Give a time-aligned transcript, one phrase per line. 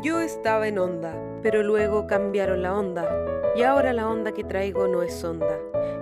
[0.00, 1.12] Yo estaba en onda,
[1.42, 3.04] pero luego cambiaron la onda.
[3.56, 5.58] Y ahora la onda que traigo no es onda.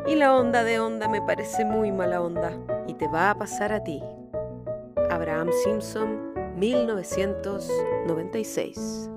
[0.07, 2.53] Y la onda de onda me parece muy mala onda.
[2.87, 4.03] Y te va a pasar a ti.
[5.11, 9.09] Abraham Simpson, 1996.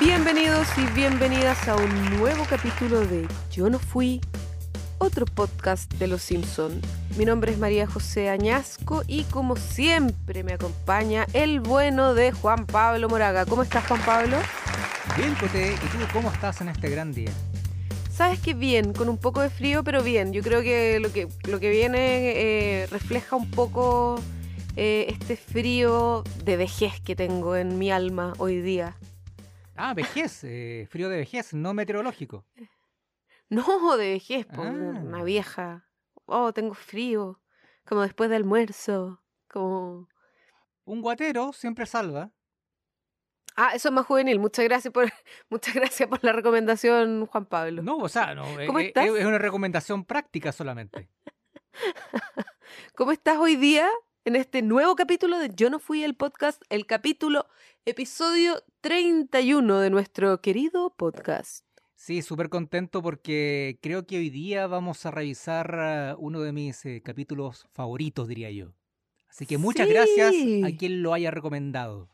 [0.00, 4.22] Bienvenidos y bienvenidas a un nuevo capítulo de Yo no fui,
[4.98, 6.80] otro podcast de Los Simpson.
[7.16, 12.66] Mi nombre es María José Añasco y como siempre me acompaña el bueno de Juan
[12.66, 13.46] Pablo Moraga.
[13.46, 14.36] ¿Cómo estás Juan Pablo?
[15.16, 17.30] Bien, Cote, ¿y tú cómo estás en este gran día?
[18.10, 20.32] Sabes que bien, con un poco de frío, pero bien.
[20.32, 24.20] Yo creo que lo que, lo que viene eh, refleja un poco
[24.76, 28.96] eh, este frío de vejez que tengo en mi alma hoy día.
[29.76, 32.44] Ah, vejez, eh, frío de vejez, no meteorológico.
[33.50, 34.70] No, de vejez, po, Ah.
[34.70, 35.88] una vieja.
[36.26, 37.40] Oh, tengo frío.
[37.86, 39.22] Como después del almuerzo.
[39.48, 40.08] Como.
[40.84, 42.30] Un guatero siempre salva.
[43.56, 44.38] Ah, eso es más juvenil.
[44.38, 45.04] Muchas gracias por,
[45.50, 47.82] muchas gracias por la recomendación, Juan Pablo.
[47.82, 49.06] No, o sea, no, ¿Cómo eh, estás?
[49.06, 51.08] Es, es una recomendación práctica solamente.
[52.94, 53.88] ¿Cómo estás hoy día
[54.24, 56.62] en este nuevo capítulo de Yo no fui el podcast?
[56.68, 57.48] El capítulo,
[57.84, 61.64] episodio 31 de nuestro querido podcast.
[61.98, 66.86] Sí, súper contento porque creo que hoy día vamos a revisar ah, uno de mis
[66.86, 68.72] eh, capítulos favoritos, diría yo.
[69.28, 70.32] Así que muchas gracias
[70.64, 72.08] a quien lo haya recomendado.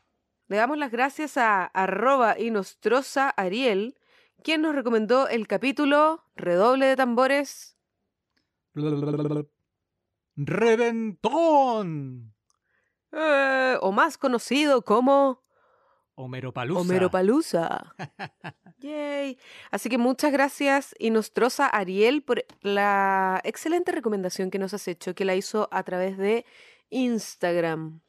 [0.47, 3.95] Le damos las gracias a arroba y nostrosa Ariel,
[4.43, 7.77] quien nos recomendó el capítulo Redoble de tambores.
[10.35, 12.33] ¡Reventón!
[13.15, 15.44] eh, o más conocido como
[16.15, 16.79] Homero Palusa.
[16.81, 17.93] Homero Palusa.
[18.79, 19.37] Yay.
[19.71, 25.13] Así que muchas gracias y nostrosa Ariel por la excelente recomendación que nos has hecho,
[25.13, 26.45] que la hizo a través de
[26.89, 28.01] Instagram.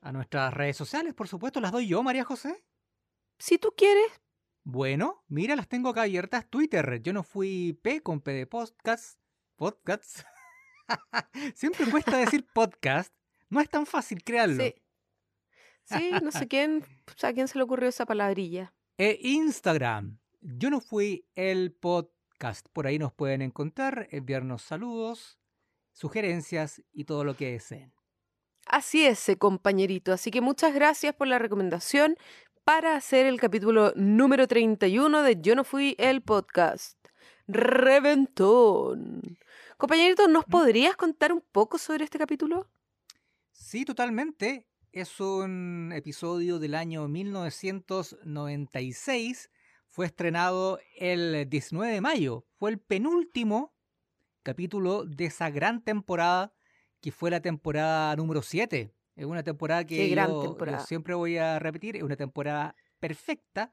[0.00, 2.64] A nuestras redes sociales, por supuesto, las doy yo, María José.
[3.38, 4.06] Si tú quieres,
[4.62, 6.48] Bueno, mira, las tengo acá abiertas.
[6.48, 9.18] Twitter, yo no fui P con P de podcast.
[9.56, 10.24] Podcasts.
[11.54, 13.12] Siempre cuesta decir podcast.
[13.48, 14.62] No es tan fácil crearlo.
[14.62, 14.74] sí.
[15.86, 18.74] Sí, no sé quién, pues, a quién se le ocurrió esa palabrilla.
[18.98, 22.66] E Instagram, yo no fui el podcast.
[22.72, 25.38] Por ahí nos pueden encontrar, enviarnos saludos,
[25.92, 27.92] sugerencias y todo lo que deseen.
[28.66, 30.12] Así es, eh, compañerito.
[30.12, 32.16] Así que muchas gracias por la recomendación
[32.64, 36.98] para hacer el capítulo número 31 de Yo no fui el podcast.
[37.46, 39.38] Reventón.
[39.76, 42.68] Compañerito, ¿nos podrías contar un poco sobre este capítulo?
[43.52, 44.66] Sí, totalmente.
[44.96, 49.50] Es un episodio del año 1996.
[49.88, 52.46] Fue estrenado el 19 de mayo.
[52.58, 53.74] Fue el penúltimo
[54.42, 56.54] capítulo de esa gran temporada
[57.02, 58.90] que fue la temporada número 7.
[59.16, 61.96] Es una temporada que yo- siempre voy a repetir.
[61.96, 63.70] Es una temporada perfecta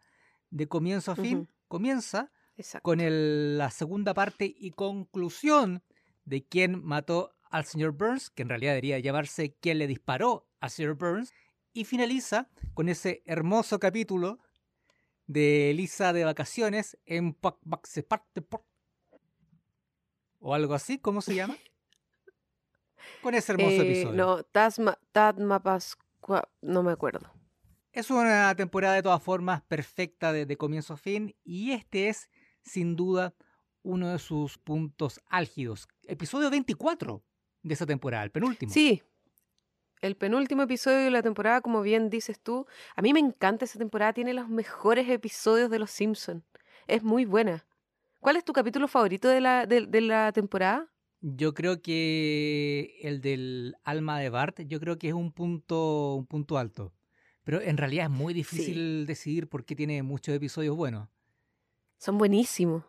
[0.50, 1.47] de comienzo a fin.
[1.69, 2.83] Comienza Exacto.
[2.83, 5.83] con el- la segunda parte y conclusión
[6.25, 10.69] de quién mató al señor Burns, que en realidad debería llamarse quién le disparó al
[10.69, 11.34] señor Burns,
[11.74, 14.40] y finaliza con ese hermoso capítulo
[15.28, 18.63] de Elisa de vacaciones en Pac- Pac- se parte por-
[20.40, 21.57] o algo así, ¿cómo se llama?
[23.22, 24.13] Con ese hermoso Eh, episodio.
[24.13, 27.30] No, Tasma, Tadma Pascua, no me acuerdo.
[27.91, 32.30] Es una temporada de todas formas perfecta de, de comienzo a fin y este es
[32.62, 33.34] sin duda
[33.81, 35.88] uno de sus puntos álgidos.
[36.03, 37.22] Episodio 24
[37.63, 38.72] de esa temporada, el penúltimo.
[38.74, 39.03] Sí,
[40.03, 42.67] el penúltimo episodio de la temporada, como bien dices tú.
[42.97, 46.43] A mí me encanta esa temporada, tiene los mejores episodios de Los Simpson.
[46.87, 47.65] Es muy buena.
[48.19, 50.91] ¿Cuál es tu capítulo favorito de la, de, de la temporada?
[51.21, 56.25] Yo creo que el del alma de Bart, yo creo que es un punto, un
[56.25, 56.91] punto alto.
[57.45, 61.07] Pero en realidad es muy difícil decidir porque tiene muchos episodios buenos.
[61.97, 62.83] Son buenísimos.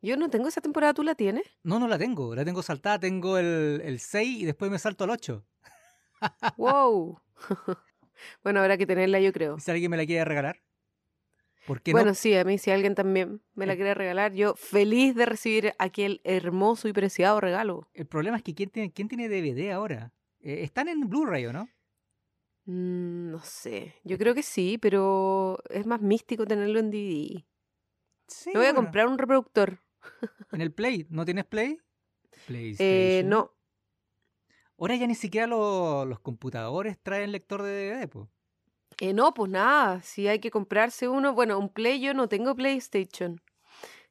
[0.00, 1.44] Yo no tengo esa temporada, ¿tú la tienes?
[1.62, 5.04] No, no la tengo, la tengo saltada, tengo el, el 6 y después me salto
[5.04, 5.44] al 8.
[6.56, 7.20] ¡Wow!
[8.42, 9.58] bueno, habrá que tenerla, yo creo.
[9.58, 10.60] Si alguien me la quiere regalar.
[11.66, 12.14] ¿Por qué Bueno, no?
[12.14, 13.76] sí, a mí si alguien también me la Eh.
[13.76, 17.88] quiere regalar, yo feliz de recibir aquel hermoso y preciado regalo.
[17.94, 20.12] El problema es que ¿quién tiene, quién tiene DVD ahora?
[20.40, 21.68] Eh, están en Blu-ray, ¿o no?
[22.66, 27.44] Mm, no sé, yo creo que sí, pero es más místico tenerlo en DVD.
[28.26, 29.78] Sí, Me voy a comprar un reproductor.
[30.52, 31.06] En el Play.
[31.08, 31.78] ¿No tienes Play?
[32.78, 33.52] Eh, no,
[34.78, 38.28] Ahora ya ni siquiera lo- los computadores traen lector de DVD, po.
[39.00, 42.54] eh, no, pues nada, si hay que comprarse uno, bueno, un Play yo no tengo
[42.54, 43.40] PlayStation.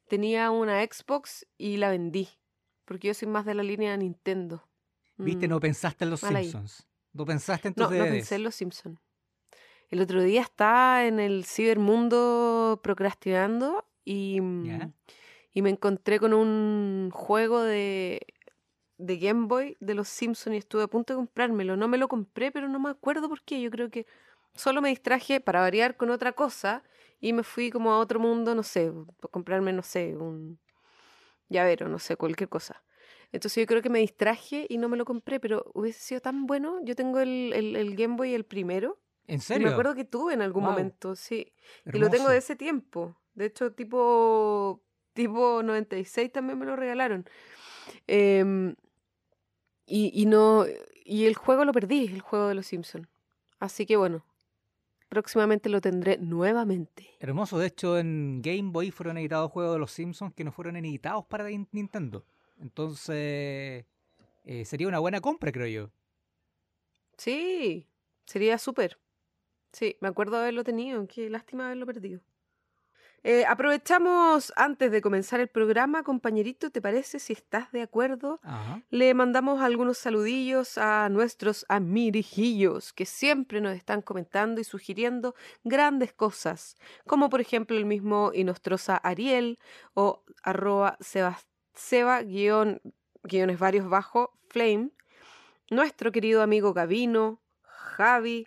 [0.08, 2.28] Tenía una Xbox y la vendí,
[2.84, 4.68] porque yo soy más de la línea Nintendo.
[5.16, 5.50] Viste, Mm.
[5.50, 6.44] no pensaste en los Mal ahí.
[6.44, 6.86] Simpsons.
[7.12, 8.98] No pensaste en tus No, no pensé en Los Simpsons.
[9.88, 14.92] El otro día estaba en el cibermundo procrastinando y, mm,
[15.52, 18.26] y me encontré con un juego de,
[19.06, 21.76] de Game Boy de Los Simpsons y estuve a punto de comprármelo.
[21.76, 23.60] No me lo compré, pero no me acuerdo por qué.
[23.60, 24.06] Yo creo que
[24.54, 26.82] solo me distraje para variar con otra cosa
[27.20, 28.92] y me fui como a otro mundo, no sé,
[29.22, 30.58] a comprarme, no sé, un
[31.48, 32.82] llavero, no sé, cualquier cosa.
[33.32, 36.46] Entonces yo creo que me distraje y no me lo compré, pero hubiese sido tan
[36.46, 36.78] bueno.
[36.84, 38.98] Yo tengo el, el- el Game Boy el primero.
[39.26, 39.66] ¿En serio?
[39.66, 41.52] me acuerdo que tuve en algún momento, sí.
[41.92, 43.16] Y lo tengo de ese tiempo.
[43.34, 44.82] De hecho, tipo,
[45.14, 47.26] tipo 96 también me lo regalaron.
[48.06, 48.74] Em,
[49.86, 50.66] y, y no.
[51.04, 53.08] Y el juego lo perdí, el juego de los Simpsons.
[53.58, 54.24] Así que bueno.
[55.10, 57.08] Próximamente lo tendré nuevamente.
[57.20, 57.56] Hermoso.
[57.58, 61.24] De hecho, en Game Boy fueron editados juegos de los Simpsons que no fueron editados
[61.26, 62.24] para Nin- Nintendo.
[62.60, 63.84] Entonces,
[64.44, 65.90] eh, sería una buena compra, creo yo.
[67.16, 67.86] Sí,
[68.26, 68.98] sería súper.
[69.72, 71.06] Sí, me acuerdo de haberlo tenido.
[71.06, 72.20] Qué lástima haberlo perdido.
[73.26, 77.18] Eh, aprovechamos antes de comenzar el programa, compañerito, ¿te parece?
[77.18, 78.82] Si estás de acuerdo, Ajá.
[78.90, 86.12] le mandamos algunos saludillos a nuestros amirijillos que siempre nos están comentando y sugiriendo grandes
[86.12, 86.76] cosas,
[87.06, 89.58] como por ejemplo el mismo Inostrosa Ariel
[89.94, 92.82] o arroba sebas- seba guion,
[93.22, 94.90] guiones varios bajo flame,
[95.70, 98.46] nuestro querido amigo Gavino, Javi,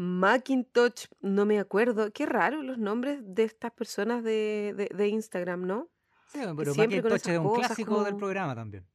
[0.00, 5.66] Macintosh, no me acuerdo, qué raro los nombres de estas personas de, de- de Instagram,
[5.66, 5.88] ¿no?
[6.28, 8.86] Sí, pero siempre Macintosh es un clásico del programa también.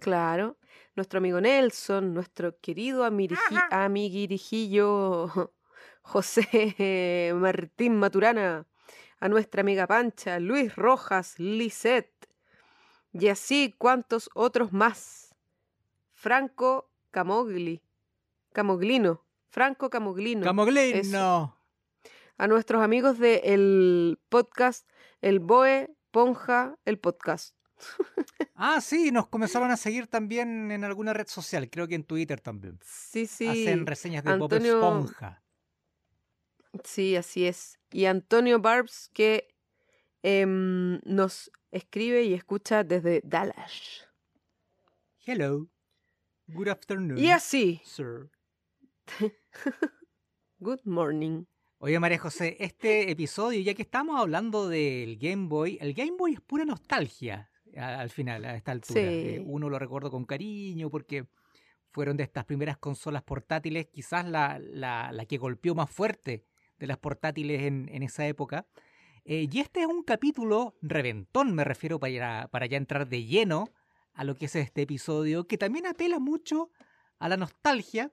[0.00, 0.58] Claro,
[0.94, 3.04] nuestro amigo Nelson, nuestro querido
[3.70, 5.30] amiguirijillo
[6.02, 8.66] José Martín Maturana,
[9.20, 12.28] a nuestra amiga Pancha, Luis Rojas, Lisette,
[13.12, 15.34] y así cuantos otros más.
[16.12, 17.80] Franco Camogli,
[18.52, 20.42] Camoglino, Franco Camoglino.
[20.44, 21.58] ¡Camoglino!
[22.38, 24.88] a nuestros amigos del podcast
[25.20, 27.54] El Boe Ponja, el podcast.
[28.54, 32.40] Ah, sí, nos comenzaron a seguir también en alguna red social, creo que en Twitter
[32.40, 32.78] también.
[32.84, 33.48] Sí, sí.
[33.48, 35.42] Hacen reseñas de Bob Antonio- Esponja.
[36.84, 37.80] Sí, así es.
[37.90, 39.48] Y Antonio Barbs que
[40.22, 44.06] em, nos escribe y escucha desde Dallas.
[45.26, 45.66] Hello.
[46.46, 47.18] Good afternoon.
[47.18, 48.30] Y así, Sir.
[50.58, 51.44] good morning.
[51.78, 56.34] Oye, María José, este episodio, ya que estamos hablando del Game Boy, el Game Boy
[56.34, 59.00] es pura nostalgia al final, a esta altura.
[59.02, 59.44] Eh, Sí.
[59.46, 61.26] uno lo recuerda con cariño porque
[61.90, 66.44] fueron de estas primeras consolas portátiles, quizás la, la- la que golpeó más fuerte
[66.78, 68.66] de las portátiles en, en esa época.
[69.24, 73.68] Eh, y este es un capítulo reventón, me refiero para para ya entrar de lleno
[74.14, 76.70] a lo que es este episodio, que también apela mucho
[77.18, 78.12] a la nostalgia.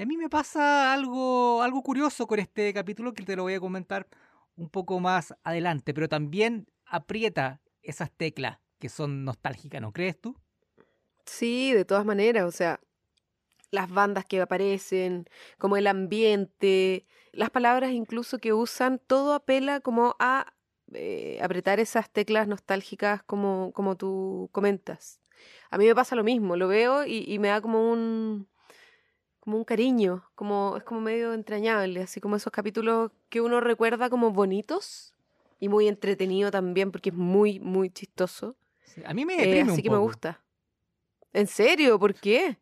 [0.00, 3.52] Y a mí me pasa algo, algo curioso con este capítulo que te lo voy
[3.52, 4.08] a comentar
[4.56, 10.34] un poco más adelante, pero también aprieta esas teclas que son nostálgicas, ¿no crees tú?
[11.26, 12.80] Sí, de todas maneras, o sea,
[13.70, 20.16] las bandas que aparecen, como el ambiente, las palabras incluso que usan, todo apela como
[20.18, 20.54] a
[20.94, 25.20] eh, apretar esas teclas nostálgicas como, como tú comentas.
[25.68, 28.48] A mí me pasa lo mismo, lo veo y, y me da como un
[29.50, 34.08] como un cariño, como es como medio entrañable, así como esos capítulos que uno recuerda
[34.08, 35.12] como bonitos
[35.58, 38.54] y muy entretenido también porque es muy muy chistoso.
[38.84, 40.40] Sí, A mí me Eh, deprime así un que me gusta.
[41.32, 41.98] ¿En serio?
[41.98, 42.58] ¿Por qué?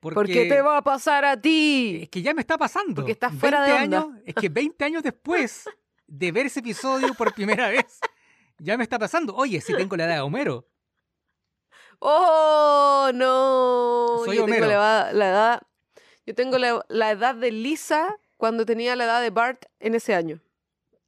[0.00, 2.08] Porque ¿Por qué te va a pasar a Es ti?
[2.12, 2.96] que ya me está pasando.
[2.96, 3.98] Porque estás fuera de 20 onda.
[4.02, 5.64] años- es que 20 años después
[6.06, 8.00] de ver ese episodio por primera vez,
[8.58, 9.34] ya me está pasando.
[9.34, 10.68] Oye, si tengo la edad de Homero.
[12.00, 14.22] ¡Oh, no!
[14.26, 14.66] Soy yo tengo Homero.
[14.66, 15.62] la, edad- la edad.
[16.26, 20.14] Yo tengo la, la edad de Lisa cuando tenía la edad de Bart en ese
[20.14, 20.40] año.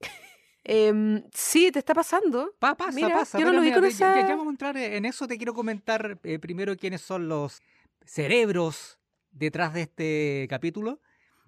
[0.65, 2.53] Em, sí, te está pasando.
[2.59, 3.39] Pa- pasa, Mira, pasa.
[3.39, 5.27] yo no lo vi con ya- ya, esa- vamos a entrar en eso.
[5.27, 7.63] Te quiero comentar eh, primero quiénes son los
[8.05, 8.99] cerebros
[9.31, 11.01] detrás de este capítulo.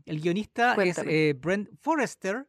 [0.06, 1.10] El guionista Cuéntame.
[1.10, 2.48] es eh, Brent Forrester.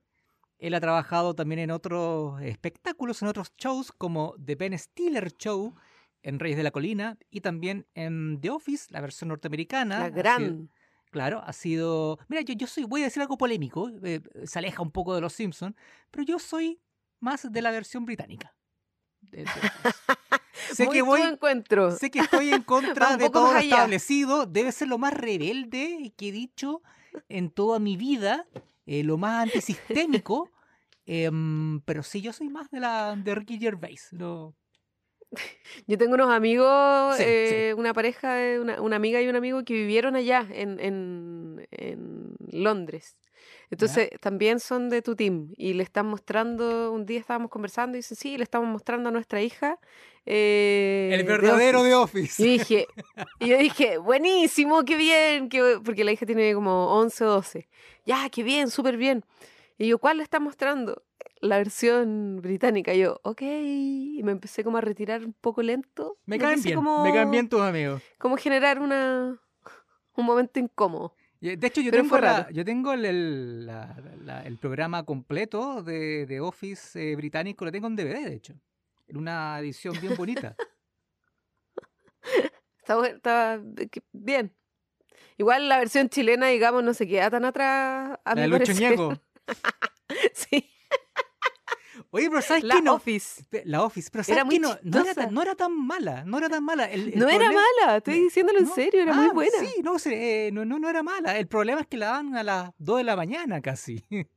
[0.60, 5.76] Él ha trabajado también en otros espectáculos, en otros shows como The Ben Stiller Show
[6.24, 10.00] en Reyes de la Colina y también en The Office, la versión norteamericana.
[10.00, 10.70] La gran.
[11.12, 12.18] Claro, ha sido.
[12.30, 15.22] Mira, yo, yo soy, voy a decir algo polémico, eh, se aleja un poco de
[15.22, 15.76] los Simpsons,
[16.10, 16.82] pero yo soy
[17.20, 18.56] más de la versión británica.
[19.22, 19.46] De- de-
[20.74, 21.92] sé Muy que voy, encuentro.
[21.92, 23.76] sé que estoy en contra de todo lo allá.
[23.76, 24.46] establecido.
[24.46, 26.82] Debe ser lo más rebelde que he dicho
[27.30, 28.48] en toda mi vida,
[28.86, 30.50] eh, lo más antisistémico.
[31.06, 34.10] em, pero sí, yo soy más de la de Ricky Gervais.
[34.14, 34.56] No,
[35.88, 39.74] Yo tengo unos amigos, Sí, eh, una pareja, una, una amiga y un amigo que
[39.74, 43.18] vivieron allá en, en, en Londres.
[43.70, 48.00] Entonces también son de tu team y le están mostrando, un día estábamos conversando y
[48.00, 49.80] dicen, sí, le estamos mostrando a nuestra hija.
[50.26, 51.90] eh, el verdadero Office".
[51.90, 52.44] de Office.
[52.44, 52.88] Y dije,
[53.40, 57.30] y yo dije, buenísimo, qué bien, qué bu-", porque la hija tiene como 11 o
[57.30, 57.70] 12.
[58.06, 59.24] Ya, qué bien, súper bien.
[59.78, 61.04] Y yo, ¿cuál le está mostrando?
[61.42, 62.94] La versión británica.
[62.94, 63.42] Yo, ok.
[63.42, 66.18] Y me empecé como a retirar un poco lento.
[66.26, 68.02] Me caen bien, como, me caen bien tus amigos.
[68.20, 69.40] Como generar una,
[70.16, 71.16] un momento incómodo.
[71.40, 75.82] De hecho, yo Pero tengo, la- yo tengo el, el- la- la- el programa completo
[75.82, 78.54] de, de Office eh, británico, lo tengo en DVD, de hecho.
[79.08, 80.56] En una edición bien bonita.
[82.78, 83.62] Está, está
[84.12, 84.54] bien.
[85.38, 88.20] Igual la versión chilena, digamos, no se queda tan atrás.
[88.24, 88.92] A la mi de Lucho parecer.
[88.92, 89.14] Ñeco.
[90.34, 90.70] Sí,
[92.14, 92.82] Oye, pero ¿sabes la qué?
[92.82, 93.44] No, Office.
[93.64, 94.60] La Office, pero Era ¿sabes muy qué?
[94.60, 96.86] No, no, era tan, no era tan mala, no era tan mala.
[96.86, 99.58] El- el No era problema- mala, estoy diciéndolo en no, serio, era muy ah, buena.
[99.60, 101.38] Sí, no, eh, no, no, no era mala.
[101.40, 104.04] El problema es que la dan a las 2 de la mañana casi.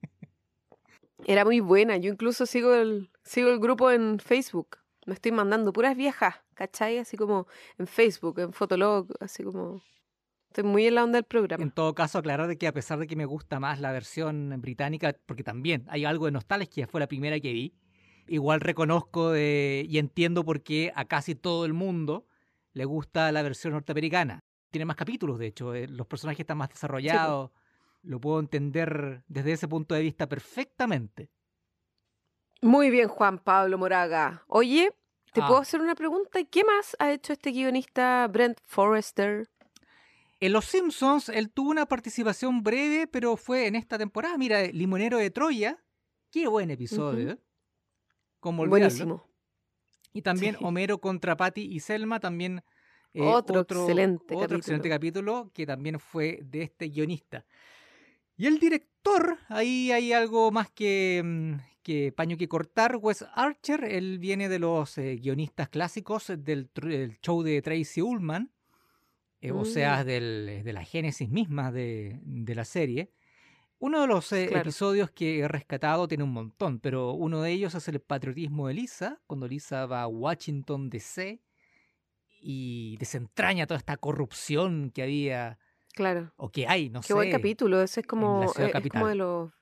[1.27, 1.97] Era muy buena.
[1.97, 4.79] Yo incluso sigo el, sigo el grupo en Facebook.
[5.07, 6.99] Me estoy mandando puras viejas, ¿cachai?
[6.99, 7.47] Así como
[7.79, 9.83] en Facebook, en Fotolog, así como...
[10.55, 11.65] Estoy muy en la onda del programa.
[11.65, 14.55] En todo caso, aclarar de que a pesar de que me gusta más la versión
[14.61, 17.75] británica, porque también hay algo de nostalgia, fue la primera que vi,
[18.29, 22.29] igual reconozco de- y entiendo por qué a casi todo el mundo
[22.73, 24.39] le gusta la versión norteamericana.
[24.71, 27.51] Tiene más capítulos, de hecho, eh, los personajes están más desarrollados,
[28.03, 31.31] lo puedo entender desde ese punto de vista perfectamente.
[32.63, 34.45] Muy bien, Juan Pablo Moraga.
[34.47, 34.93] Oye,
[35.33, 35.49] ¿te Ah.
[35.49, 36.39] puedo hacer una pregunta?
[36.49, 39.49] ¿Qué más ha hecho este guionista Brent Forrester?
[40.41, 44.37] En Los Simpsons, él tuvo una participación breve, pero fue en esta temporada.
[44.37, 45.83] Mira, Limonero de Troya,
[46.31, 47.31] qué buen episodio.
[47.33, 47.39] ¿eh?
[48.43, 49.27] Buenísimo.
[50.13, 50.65] Y también Sí.
[50.65, 52.63] Homero contra Patty y Selma, también
[53.15, 54.59] eh, Otro excelente otro capítulo.
[54.59, 57.45] excelente capítulo que también fue de este guionista.
[58.37, 62.97] Y el director, ahí hay algo más que, mm, que paño que cortar.
[63.01, 66.69] Wes Archer, él viene de los eh, guionistas clásicos del
[67.23, 68.51] show de Tracy Ullman,
[69.47, 70.07] eh, o sea, Mm.
[70.07, 73.11] del- de la génesis misma de, de la serie.
[73.79, 74.63] Uno de los eh, Claro.
[74.63, 78.75] episodios que he rescatado tiene un montón, pero uno de ellos es el patriotismo de
[78.75, 81.43] Lisa, cuando Lisa va a Washington DC
[82.41, 85.59] y desentraña toda esta corrupción que había
[85.95, 86.33] Claro.
[86.37, 87.15] o que hay, no Qué sé.
[87.15, 87.83] buen capítulo.
[87.83, 89.53] Ese es como, eh, es como de los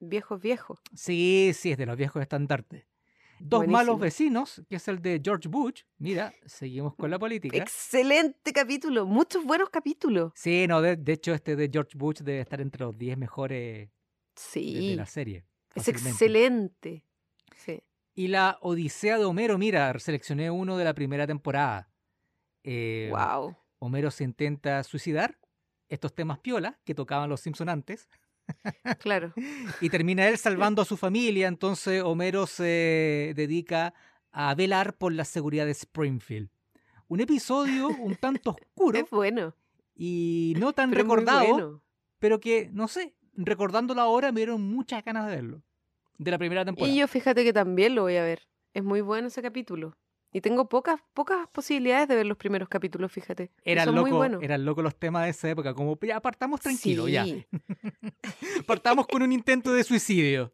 [0.00, 0.78] viejos viejos.
[0.94, 2.86] Sí, sí, es de los viejos estandartes.
[3.46, 5.82] Dos malos vecinos, que es el de George Bush.
[5.98, 7.56] Mira, seguimos con la política.
[7.58, 9.04] Excelente capítulo.
[9.04, 10.32] Muchos buenos capítulos.
[10.34, 13.58] Sí, no, de, de hecho este de George Bush debe estar entre los 10 mejores
[13.60, 13.90] de, de
[14.34, 14.94] Sí.
[14.96, 15.44] la serie.
[15.74, 17.04] Es excelente.
[17.56, 17.82] Sí.
[18.14, 21.90] Y la Odisea de Homero, mira, seleccioné uno de la primera temporada.
[22.62, 23.56] Eh, Wow.
[23.78, 25.38] Homero se intenta suicidar,
[25.90, 28.08] estos temas piola que tocaban los Simpson antes,
[29.00, 29.32] Claro.
[29.80, 33.94] y termina él salvando a su familia, entonces Homero se dedica
[34.32, 36.48] a velar por la seguridad de Springfield.
[37.08, 39.54] Un episodio un tanto oscuro Es bueno.
[39.94, 41.82] y no tan Pero recordado, bueno.
[42.18, 45.62] pero que, no sé, recordándolo ahora me dieron muchas ganas de verlo.
[46.16, 46.92] De la primera temporada.
[46.92, 48.46] Y yo fíjate que también lo voy a ver.
[48.72, 49.96] Es muy bueno ese capítulo.
[50.34, 53.52] Y tengo pocas, pocas posibilidades de ver los primeros capítulos, fíjate.
[53.62, 54.42] Eran locos buenos.
[54.42, 57.24] eran locos los temas de esa época, como ya partamos tranquilo, ya.
[58.66, 60.52] Partamos con un intento de suicidio.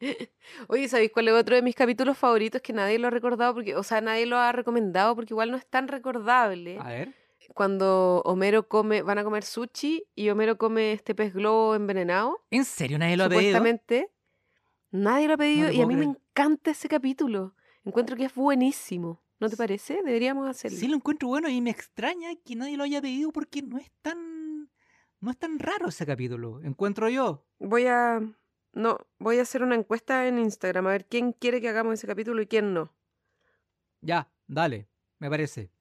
[0.68, 3.52] Oye, ¿sabéis cuál es otro de mis capítulos favoritos que nadie lo ha recordado?
[3.52, 6.78] Porque, o sea, nadie lo ha recomendado porque igual no es tan recordable.
[6.80, 7.14] A ver.
[7.52, 12.42] Cuando Homero come, van a comer sushi y Homero come este pez globo envenenado.
[12.50, 13.42] ¿En serio nadie lo ha pedido?
[13.42, 14.10] Supuestamente.
[14.92, 17.54] Nadie lo ha pedido te y a mí me encanta ese capítulo.
[17.88, 19.22] Encuentro que es buenísimo.
[19.40, 20.02] ¿No te parece?
[20.04, 20.76] Deberíamos hacerlo.
[20.76, 23.90] Sí lo encuentro bueno y me extraña que nadie lo haya pedido porque no es
[24.02, 24.70] tan
[25.20, 27.46] no es tan raro ese capítulo, encuentro yo.
[27.58, 28.20] Voy a.
[28.72, 32.06] No, voy a hacer una encuesta en Instagram a ver quién quiere que hagamos ese
[32.06, 32.94] capítulo y quién no.
[34.00, 35.72] Ya, dale, me parece.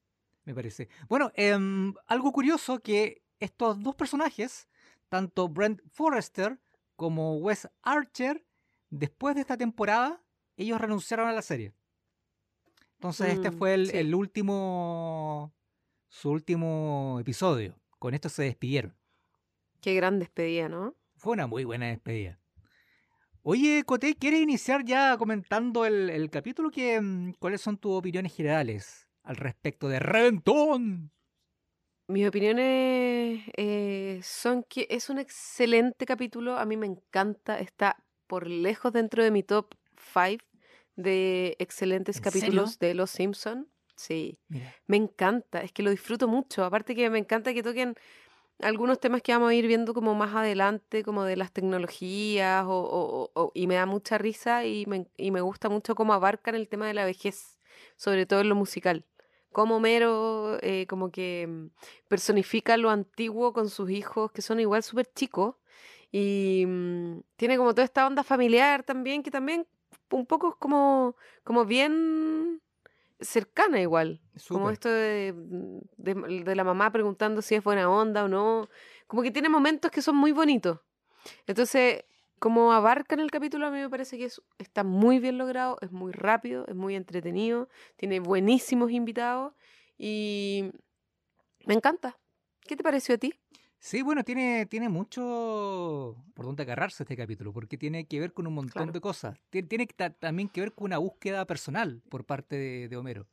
[0.45, 0.87] Me parece.
[1.09, 4.67] Bueno, em, algo curioso que estos dos personajes,
[5.09, 6.57] tanto Brent Forrester
[6.95, 8.47] como Wes Archer,
[8.89, 10.23] después de esta temporada,
[10.55, 11.73] ellos renunciaron a la serie.
[12.99, 13.97] Entonces este Mm, fue el, sí.
[13.97, 15.53] el último,
[16.09, 17.79] su último episodio.
[17.99, 18.97] Con esto se despidieron.
[19.81, 20.95] Qué gran despedida, ¿no?
[21.15, 22.39] Fue una muy buena despedida.
[23.41, 26.69] Oye, Coté, ¿quieres iniciar ya comentando el, el capítulo?
[26.69, 31.11] Que, mm, ¿Cuáles son tus opiniones generales al respecto de Reventón?
[32.09, 36.57] Mis opiniones eh, son que es un excelente capítulo.
[36.57, 37.59] A mí me encanta.
[37.59, 39.73] Está por lejos dentro de mi top
[40.13, 40.43] 5
[40.97, 43.69] de excelentes ¿En capítulos de Los Simpson.
[43.95, 46.63] Sí, Mira, me encanta, es que lo disfruto mucho.
[46.65, 47.95] Aparte que me encanta que toquen
[48.59, 52.71] algunos temas que vamos a ir viendo como más adelante, como de las tecnologías, o,
[52.71, 56.55] o- o- y me da mucha risa y me, y me gusta mucho cómo abarcan
[56.55, 57.59] el tema de la vejez,
[57.95, 59.05] sobre todo en lo musical.
[59.51, 61.67] Como Homero eh, como que mm,
[62.07, 65.55] personifica lo antiguo con sus hijos, que son igual súper chicos,
[66.11, 69.67] y mm, tiene como toda esta onda familiar también, que también
[70.11, 72.61] un poco como, como bien
[73.19, 74.21] cercana igual.
[74.47, 78.69] Como esto de, mm, de- de la mamá preguntando si es buena onda o no.
[79.07, 80.79] Como que tiene momentos que son muy bonitos.
[81.47, 82.03] Entonces,
[82.39, 85.91] como abarcan el capítulo, a mí me parece que es- está muy bien logrado, es
[85.91, 89.53] muy rápido, es muy entretenido, tiene buenísimos invitados
[89.97, 90.69] y
[91.65, 92.17] me encanta.
[92.61, 93.33] ¿Qué te pareció a ti?
[93.79, 98.47] Sí, bueno, tiene, tiene mucho por dónde agarrarse este capítulo, porque tiene que ver con
[98.47, 98.91] un montón Claro.
[98.91, 99.37] de cosas.
[99.49, 99.87] Tiene,
[100.19, 103.27] también que ver con una búsqueda personal por parte de, de Homero,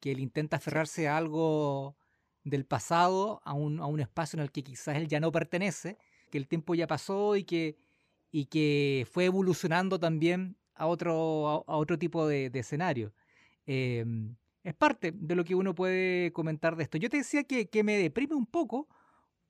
[0.00, 1.96] que él intenta aferrarse a algo
[2.42, 5.96] del pasado, a un, a un espacio en el que quizás él ya no pertenece,
[6.30, 7.76] que el tiempo ya pasó y que,
[8.30, 13.14] y que fue evolucionando también a otro, a, a otro tipo de, de escenario.
[13.66, 14.04] Eh,
[14.64, 16.98] es parte de lo que uno puede comentar de esto.
[16.98, 18.88] Yo te decía que, que me deprime un poco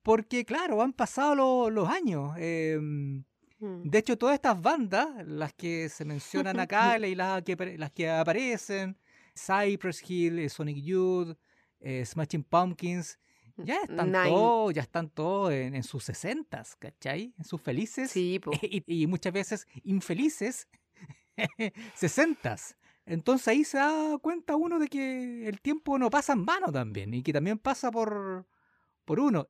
[0.05, 2.37] porque, claro, han pasado lo- los años.
[2.39, 3.25] em,
[3.61, 3.89] Mm.
[3.89, 8.11] de hecho, todas estas bandas, las que se mencionan acá y las que, las que
[8.11, 8.97] aparecen,
[9.35, 11.37] Cypress Hill, eh, Sonic Youth,
[11.81, 13.19] eh, Smashing Pumpkins,
[13.57, 17.33] ya están todos, ya están todos en, en sus sesentas, ¿cachai?
[17.39, 20.69] En sus felices Sí, y, y muchas veces infelices
[21.95, 22.77] sesentas.
[23.07, 27.13] Entonces ahí se da cuenta uno de que el tiempo no pasa en vano también
[27.15, 28.47] y que también pasa por,
[29.05, 29.49] por uno.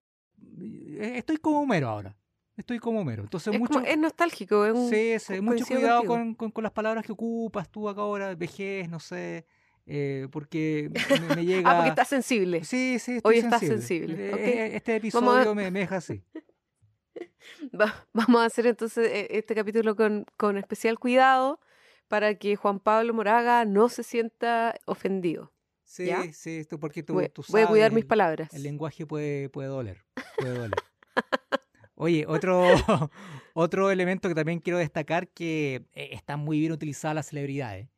[0.99, 2.17] Eh, Estoy como Homero ahora.
[2.57, 3.23] Estoy como Homero.
[3.25, 4.89] Entonces Es, mucho, como- es nostálgico, es un...
[4.89, 9.01] sí, mucho cuidado con, con- con las palabras que ocupas tú acá ahora, vejez, no
[9.01, 9.45] sé,
[9.87, 10.89] eh, porque
[11.29, 11.71] me, me llega...
[11.71, 12.63] Ah, porque estás sensible.
[12.65, 14.31] Sí, sí, estoy Hoy estás sensible.
[14.31, 16.23] Eh, Este a- episodio me, me deja así.
[17.79, 21.61] Va- vamos a hacer entonces este capítulo con, con especial cuidado
[22.09, 25.53] para que Juan Pablo Moraga no se sienta ofendido.
[25.95, 26.33] Sí, ¿Ya?
[26.33, 28.53] sí, esto porque tú, Voy, tú voy a cuidar sabes, mis palabras.
[28.53, 30.05] El lenguaje puede, puede doler.
[30.37, 30.71] Puede doler.
[31.95, 32.59] Oye, otro,
[33.55, 37.89] otro elemento que también quiero destacar que eh, están muy bien utilizadas las celebridades.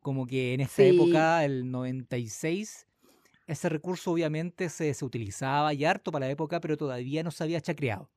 [0.00, 0.88] Como que en esta Sí.
[0.88, 2.88] época, el 96,
[3.46, 7.44] ese recurso obviamente se, se utilizaba y harto para la época, pero todavía no se
[7.44, 8.10] había chacreado.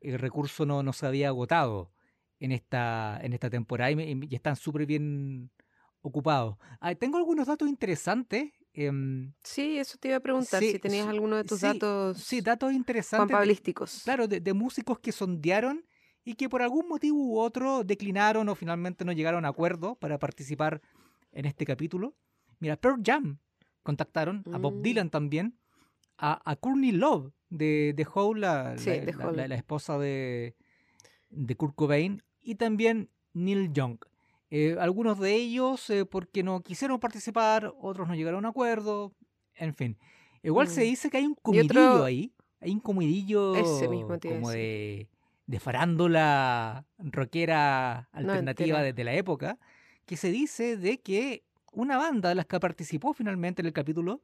[0.00, 1.90] El recurso no, no se había agotado
[2.38, 5.50] en esta, en esta temporada y, y están súper bien
[6.02, 6.56] ocupados.
[6.80, 8.52] Ah, tengo algunos datos interesantes.
[8.76, 12.18] Em, Sí, eso te iba a preguntar, Sí, si tenías alguno de tus sí, datos
[12.22, 13.28] Sí, datos Juan interesantes.
[13.28, 13.42] de-.
[14.04, 15.84] Claro, de, de músicos que sondearon
[16.24, 20.18] y que por algún motivo u otro declinaron o finalmente no llegaron a acuerdo para
[20.18, 20.80] participar
[21.32, 22.14] en este capítulo.
[22.58, 23.38] Mira, Pearl Jam
[23.82, 24.82] contactaron, a Bob Mm.
[24.82, 25.58] Dylan también,
[26.18, 29.36] a, a Courtney Love de, de Hole, la, Sí, la- de la- Hole.
[29.36, 30.56] la- la esposa de,
[31.30, 33.98] de Kurt Cobain, y también Neil Young.
[34.50, 39.12] Eh, algunos de ellos eh, porque no quisieron participar, otros no llegaron a un acuerdo,
[39.54, 39.98] en fin.
[40.42, 40.84] Igual se Mm.
[40.84, 45.08] dice que hay un comidillo otro- ahí, hay un comidillo Ese mismo como de,
[45.46, 49.58] de farándula rockera alternativa desde la época,
[50.04, 54.22] que se dice de que una banda de las que participó finalmente en el capítulo,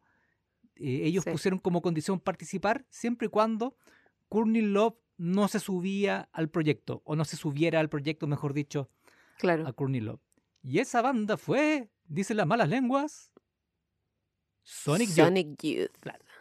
[0.77, 1.31] eh, ellos Sí.
[1.31, 3.77] pusieron como condición participar siempre y cuando
[4.29, 8.89] Courtney Love no se subía al proyecto, o no se subiera al proyecto, mejor dicho,
[9.43, 9.67] Claro.
[9.67, 10.21] a Courtney Love.
[10.63, 13.33] Y esa banda fue, dicen las malas lenguas,
[14.63, 15.17] Sonic Youth.
[15.17, 15.91] Sonic Youth.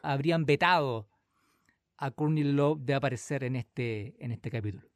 [0.03, 1.07] Habrían vetado
[1.97, 4.87] a Courtney Love de aparecer en este, en este capítulo.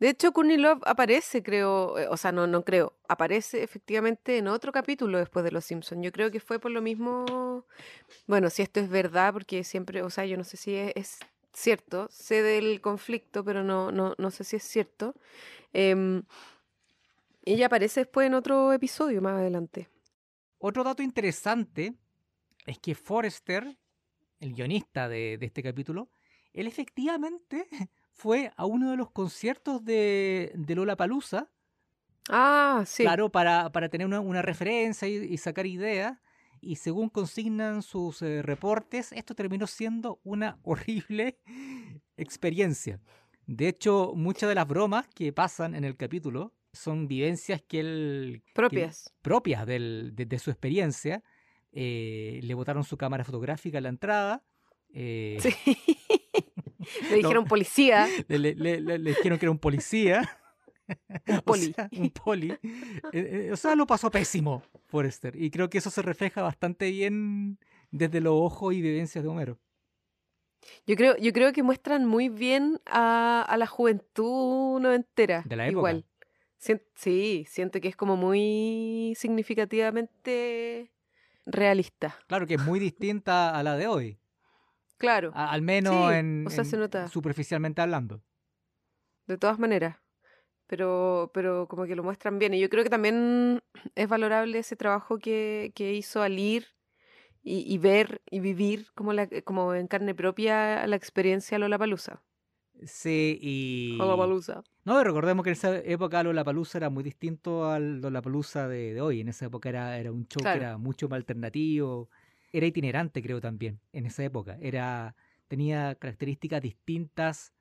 [0.00, 4.48] De hecho, Courtney Love aparece, creo, eh, o sea, no, no creo, aparece efectivamente en
[4.48, 6.02] otro capítulo después de Los Simpsons.
[6.02, 7.66] Yo creo que fue por lo mismo,
[8.26, 11.18] bueno, si esto es verdad, porque siempre, o sea, yo no sé si es, es
[11.52, 15.14] cierto, sé del conflicto, pero no, no, no sé si es cierto.
[15.74, 16.22] Em,
[17.46, 19.88] ella aparece después en otro episodio más adelante.
[20.58, 21.94] Otro dato interesante
[22.66, 23.78] es que Forrester,
[24.40, 26.10] el guionista de, de este capítulo,
[26.52, 27.68] él efectivamente
[28.12, 31.50] fue a uno de los conciertos de, de Lola Palusa,
[32.28, 33.04] Ah, sí.
[33.04, 36.18] claro, para, para tener una, una referencia y, y sacar ideas.
[36.60, 41.38] Y según consignan sus eh, reportes, esto terminó siendo una horrible
[42.16, 43.00] experiencia.
[43.46, 48.42] De hecho, muchas de las bromas que pasan en el capítulo son vivencias que él
[48.54, 49.12] Propias.
[49.22, 51.22] propias del- de, de su experiencia.
[51.72, 54.42] Eh, le botaron su cámara fotográfica en la entrada.
[54.92, 55.50] eh, Sí.
[57.10, 58.06] Le dijeron policía.
[58.28, 60.38] le, le- le- le- le dijeron que era un policía.
[61.26, 61.72] Un O poli.
[61.72, 62.54] sea, un poli.
[63.12, 65.34] Eh, o sea, lo pasó pésimo Forrester.
[65.34, 67.58] Y creo que eso se refleja bastante bien
[67.90, 69.58] desde los ojos y vivencias de Homero.
[70.86, 75.42] Yo creo, yo creo que muestran muy bien a, a la juventud noventera.
[75.44, 75.78] De la época.
[75.90, 76.04] Igual.
[76.58, 80.90] Sí, siento que es como muy significativamente
[81.44, 82.16] realista.
[82.26, 84.18] Claro que es muy distinta a la de hoy.
[84.98, 87.08] Claro, a- al menos Sí, en, o sea, en- se nota.
[87.08, 88.22] superficialmente hablando.
[89.26, 89.96] de todas maneras.
[90.66, 92.54] Pero, pero como que lo muestran bien.
[92.54, 93.62] Y yo creo que también
[93.94, 96.66] es valorable ese trabajo que, que hizo al ir
[97.42, 102.22] y, y ver y vivir como, la, como en carne propia la experiencia Lollapalooza.
[102.84, 103.98] Sí, y...
[103.98, 104.62] Lollapalooza.
[104.86, 109.20] No, recordemos que en esa época Lollapalooza era muy distinto al Lollapalooza de, de hoy.
[109.20, 110.60] En esa época era, era un show Claro.
[110.60, 112.08] que era mucho más alternativo.
[112.52, 114.56] Era itinerante, creo, también, en esa época.
[114.60, 115.16] Era,
[115.48, 117.52] tenía características distintas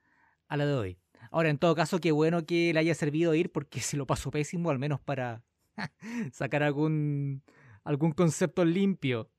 [0.48, 0.98] a la de hoy.
[1.32, 4.30] Ahora, en todo caso, qué bueno que le haya servido ir porque se lo pasó
[4.30, 5.44] pésimo, al menos para
[6.32, 7.42] sacar algún,
[7.84, 9.32] algún concepto limpio.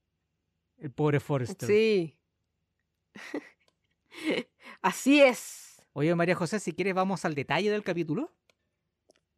[0.77, 1.69] El pobre Forrester.
[1.69, 2.19] Sí.
[4.83, 5.66] Así es.
[5.99, 8.31] Oye, María José, si quieres vamos al detalle del capítulo.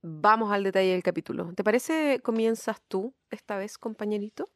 [0.02, 1.54] Vamos al detalle del capítulo.
[1.54, 4.50] ¿Te parece comienzas tú esta vez, compañerito?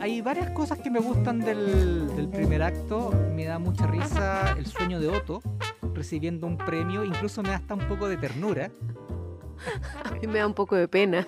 [0.00, 3.12] Hay varias cosas que me gustan del, del primer acto.
[3.32, 5.40] Me da mucha risa el sueño de Otto
[5.94, 7.04] recibiendo un premio.
[7.04, 8.72] Incluso me da hasta un poco de ternura.
[10.04, 11.24] A mí me da un poco de pena.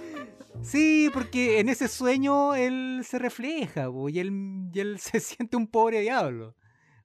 [0.63, 5.57] Sí, porque en ese sueño él se refleja po, y, él, y él se siente
[5.57, 6.55] un pobre diablo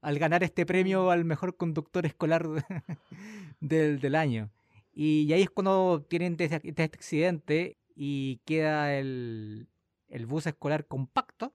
[0.01, 2.47] al ganar este premio al mejor conductor escolar
[3.59, 4.51] del, del año.
[4.93, 9.67] Y, y ahí es cuando tienen este, este accidente y queda el,
[10.09, 11.53] el bus escolar compacto.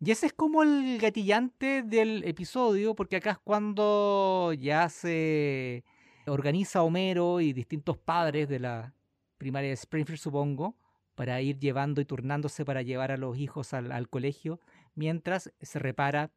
[0.00, 5.84] Y ese es como el gatillante del episodio, porque acá es cuando ya se
[6.26, 8.94] organiza Homero y distintos padres de la
[9.38, 10.76] primaria de Springfield, supongo,
[11.14, 14.60] para ir llevando y turnándose para llevar a los hijos al, al colegio,
[14.94, 16.30] mientras se repara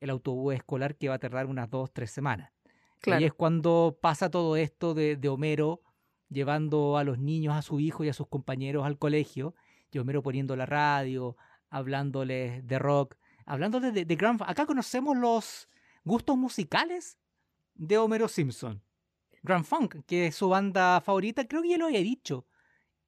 [0.00, 2.50] el autobús escolar que va a tardar unas dos, tres semanas.
[2.98, 3.18] Y Claro.
[3.18, 5.82] ahí es cuando pasa todo esto de, de Homero
[6.28, 9.54] llevando a los niños, a su hijo y a sus compañeros al colegio,
[9.90, 11.36] y Homero poniendo la radio,
[11.70, 14.42] hablándoles de rock, hablándoles de, de Grand...
[14.46, 15.68] Acá conocemos los
[16.04, 17.18] gustos musicales
[17.74, 18.82] de Homero Simpson.
[19.42, 22.46] Grand Funk, que es su banda favorita, creo que ya lo había dicho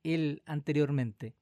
[0.03, 1.35] él anteriormente.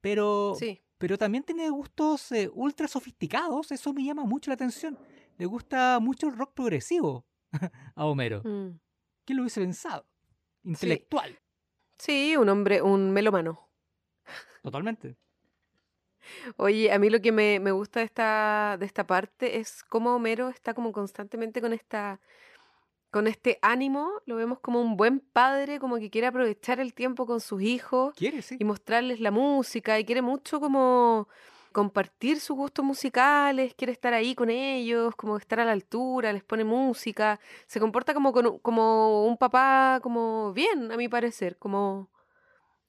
[0.00, 0.80] Pero, Sí.
[0.98, 4.98] pero también tiene gustos eh, ultra sofisticados, eso me llama mucho la atención.
[5.36, 7.26] Le gusta mucho el rock progresivo
[7.94, 8.42] a Homero.
[8.44, 8.78] Mm.
[9.24, 10.06] ¿Quién lo hubiese pensado?
[10.64, 11.38] Intelectual,
[11.98, 13.68] Sí, un hombre, un melómano.
[14.62, 15.16] totalmente.
[16.56, 20.14] Oye, a mí lo que me, me gusta de esta, de esta parte es cómo
[20.14, 22.20] Homero está como constantemente con esta,
[23.10, 27.26] con este ánimo, lo vemos como un buen padre, como que quiere aprovechar el tiempo
[27.26, 28.42] con sus hijos ¿Quiere?
[28.42, 28.56] Sí.
[28.58, 31.28] y mostrarles la música y quiere mucho como
[31.72, 36.42] compartir sus gustos musicales, quiere estar ahí con ellos, como estar a la altura, les
[36.44, 41.56] pone música, se comporta como, con un- como un papá como bien, a mi parecer,
[41.58, 42.10] como,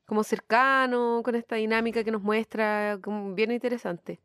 [0.05, 4.19] como cercano, con esta dinámica que nos muestra, como bien interesante.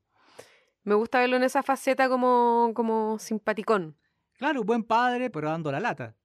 [0.82, 3.96] Me gusta verlo en esa faceta como, como simpaticón.
[4.38, 6.16] Claro, buen padre, pero dando la lata.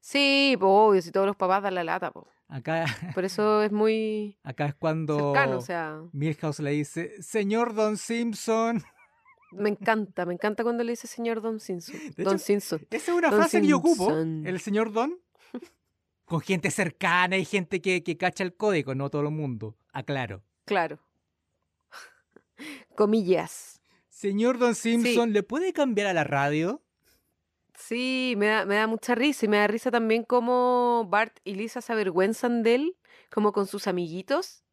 [0.00, 2.28] Sí, pues obvio, si todos los papás dan la lata, po.
[2.48, 2.84] Acá,
[3.14, 6.00] por eso es muy acá es cuando cercano, o sea...
[6.12, 8.84] Milhouse le dice, señor Don Simpson.
[9.50, 11.96] Me encanta, me encanta cuando le dice señor Don Simpson.
[12.16, 12.86] De Don hecho, Simpson.
[12.90, 15.18] Esa es una Don frase que yo ocupo, el señor Don.
[16.24, 19.76] Con gente cercana y gente que, que cacha el código, no todo el mundo.
[19.92, 20.42] Aclaro.
[20.64, 20.98] Claro.
[22.96, 23.75] Comillas.
[24.16, 26.82] Señor Don Simpson, ¿le puede cambiar a la radio?
[27.74, 31.54] Sí, me da, me da mucha risa y me da risa también como Bart y
[31.54, 32.96] Lisa se avergüenzan de él,
[33.30, 34.64] como con sus amiguitos.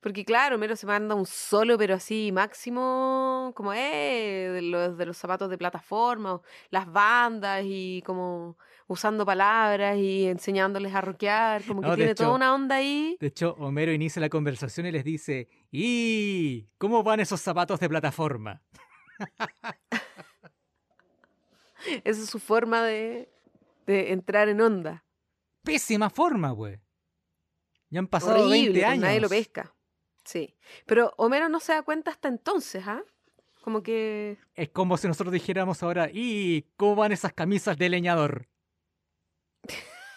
[0.00, 5.04] Porque claro, Mero se manda un solo, pero así máximo, como eh, de los, de
[5.04, 8.56] los zapatos de plataforma, o las bandas y como
[8.88, 13.16] usando palabras y enseñándoles a rockear, como que No, tiene toda una onda ahí.
[13.20, 17.88] De hecho, Homero inicia la conversación y les dice, ¿y cómo van esos zapatos de
[17.88, 18.62] plataforma?
[22.04, 23.30] Esa es su forma de,
[23.86, 25.04] de entrar en onda.
[25.62, 26.80] Pésima forma, güey.
[27.90, 29.02] Ya han pasado Horrible, 20 pues, años.
[29.02, 29.74] nadie lo pesca.
[30.24, 30.56] Sí.
[30.86, 33.02] Pero Homero no se da cuenta hasta entonces, ¿ah?
[33.62, 34.38] Como que.
[34.54, 38.48] Es como si nosotros dijéramos ahora, ¿y cómo van esas camisas de leñador?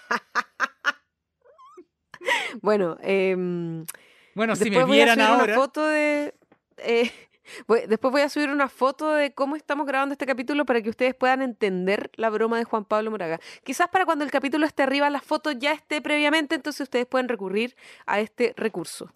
[2.61, 3.85] Bueno, em,
[4.35, 5.53] Bueno, si me voy a vieran ahora...
[5.53, 6.33] una foto de.
[6.77, 7.11] eh,
[7.67, 10.89] Voy- después voy a subir una foto de cómo estamos grabando este capítulo para que
[10.89, 13.39] ustedes puedan entender la broma de Juan Pablo Moraga.
[13.63, 17.27] Quizás para cuando el capítulo esté arriba, la foto ya esté previamente, entonces ustedes pueden
[17.27, 19.11] recurrir a este recurso.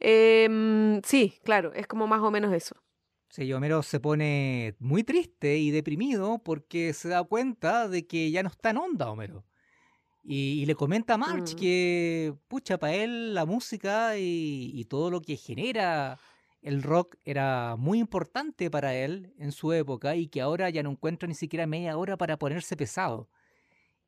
[0.00, 2.74] Em, sí, claro, es como más o menos eso.
[3.30, 8.42] Sí, Homero se pone muy triste y deprimido porque se da cuenta de que ya
[8.42, 9.44] no está en onda, Homero.
[10.30, 11.58] Y, y le comenta a Marge Mm.
[11.58, 16.18] que, pucha, para él la música y, y todo lo que genera
[16.60, 20.90] el rock era muy importante para él en su época y que ahora ya no
[20.90, 23.28] encuentra ni siquiera media hora para ponerse pesado.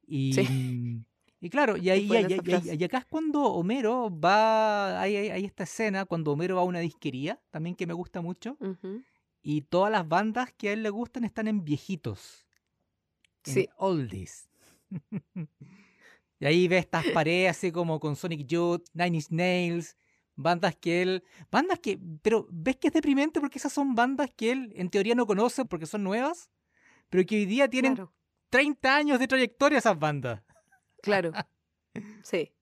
[0.07, 1.01] Y, Sí.
[1.41, 6.05] y claro, y, ahí, y- acá es cuando Homero va, hay, hay- hay esta escena
[6.05, 9.01] cuando Homero va a una disquería, también que me gusta mucho, Ujú.
[9.43, 12.47] y todas las bandas que a él le gustan están en viejitos.
[13.47, 13.69] En Sí.
[13.79, 14.51] oldies.
[16.41, 19.97] y ahí ve estas paredes así como con Sonic Youth, Nine Inch Nails,
[20.35, 21.25] bandas que él...
[21.51, 21.99] Bandas que...
[22.23, 25.67] Pero ves que es deprimente porque esas son bandas que él en teoría no conoce
[25.67, 26.51] porque son nuevas,
[27.11, 28.13] pero que hoy día tienen Claro,
[28.49, 30.43] 30 años de trayectoria esas bandas.
[31.03, 31.33] claro.
[32.23, 32.53] Sí.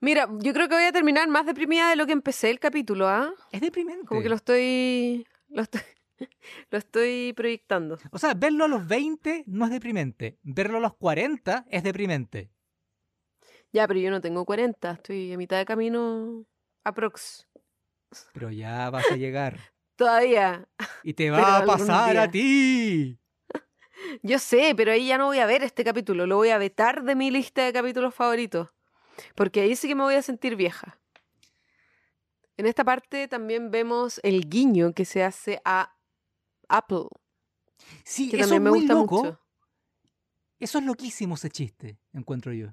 [0.00, 3.08] Mira, yo creo que voy a terminar más deprimida de lo que empecé el capítulo,
[3.08, 3.32] ¿ah?
[3.50, 4.04] Es deprimente.
[4.06, 5.26] Como que lo estoy.
[5.48, 5.80] Lo estoy,
[6.70, 7.98] lo estoy proyectando.
[8.10, 10.38] O sea, verlo a los 20 no es deprimente.
[10.42, 12.50] Verlo a los 40 es deprimente.
[13.72, 16.44] Ya, pero yo no tengo 40, estoy a mitad de camino
[16.84, 17.46] aprox.
[18.32, 19.58] Pero ya vas a llegar.
[19.96, 20.68] Todavía.
[21.04, 23.18] Y te Pero va a pasar a ti.
[24.22, 27.02] Yo sé, pero ahí ya no voy a ver este capítulo, lo voy a vetar
[27.04, 28.70] de mi lista de capítulos favoritos.
[29.34, 30.98] Porque ahí sí que me voy a sentir vieja.
[32.56, 35.94] En esta parte también vemos el guiño que se hace a
[36.68, 37.08] Apple,
[38.04, 39.16] Sí, que eso es también me muy gusta loco.
[39.22, 39.40] mucho.
[40.58, 42.72] Eso es loquísimo ese chiste, encuentro yo.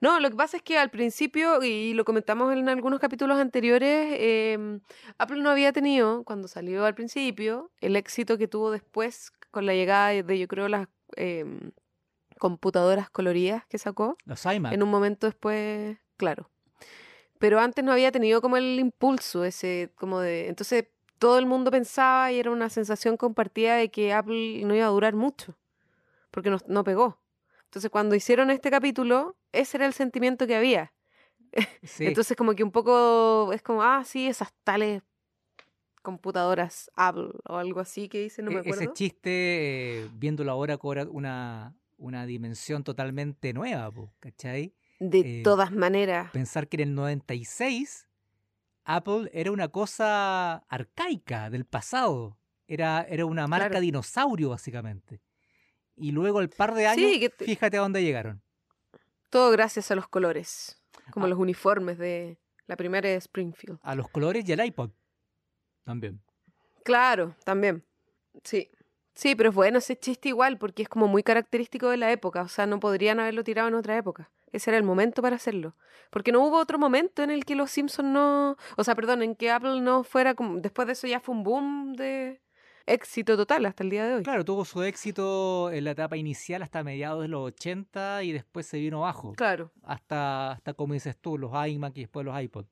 [0.00, 4.16] No, lo que pasa es que al principio, y lo comentamos en algunos capítulos anteriores,
[4.20, 4.80] em,
[5.18, 9.72] Apple no había tenido, cuando salió al principio, el éxito que tuvo después con la
[9.72, 11.70] llegada de, yo creo, las em,
[12.38, 14.18] computadoras coloridas que sacó.
[14.26, 14.74] Los iMac.
[14.74, 16.50] En un momento después, claro.
[17.38, 20.48] Pero antes no había tenido como el impulso ese, como de...
[20.48, 20.86] Entonces
[21.18, 24.90] todo el mundo pensaba y era una sensación compartida de que Apple no iba a
[24.90, 25.56] durar mucho,
[26.30, 27.18] porque no, no pegó.
[27.66, 30.92] Entonces cuando hicieron este capítulo, ese era el sentimiento que había.
[31.82, 32.04] Sí.
[32.06, 35.02] Entonces como que un poco es como, ah, sí, esas tales
[36.02, 38.82] computadoras Apple o algo así que dicen, no me E- acuerdo.
[38.82, 39.30] Ese chiste,
[40.04, 44.74] eh, viéndolo ahora, cobra una, una dimensión totalmente nueva, po, ¿cachai?
[45.00, 46.30] De eh, todas maneras.
[46.32, 48.08] Pensar que en el 96
[48.84, 52.38] Apple era una cosa arcaica del pasado.
[52.68, 53.80] Era, era una marca Claro.
[53.82, 55.20] dinosaurio, básicamente.
[55.96, 58.42] Y luego, al par de años, Sí, que te- fíjate a dónde llegaron.
[59.30, 60.80] Todo gracias a los colores,
[61.10, 61.28] como Ah.
[61.28, 63.78] los uniformes de la primera de Springfield.
[63.82, 64.90] A los colores y al iPod.
[65.84, 66.20] También.
[66.84, 67.84] Claro, también.
[68.44, 68.70] Sí.
[69.14, 72.42] Sí, pero es bueno ese chiste igual porque es como muy característico de la época.
[72.42, 74.30] O sea, no podrían haberlo tirado en otra época.
[74.52, 75.74] Ese era el momento para hacerlo.
[76.10, 78.56] Porque no hubo otro momento en el que los Simpsons no...
[78.76, 80.58] O sea, perdón, en que Apple no fuera como...
[80.60, 82.40] Después de eso ya fue un boom de
[82.86, 84.22] éxito total hasta el día de hoy.
[84.22, 88.66] Claro, tuvo su éxito en la etapa inicial hasta mediados de los 80 y después
[88.66, 89.32] se vino bajo.
[89.32, 89.72] Claro.
[89.82, 92.66] Hasta, hasta como dices tú, los iMac y después los iPod.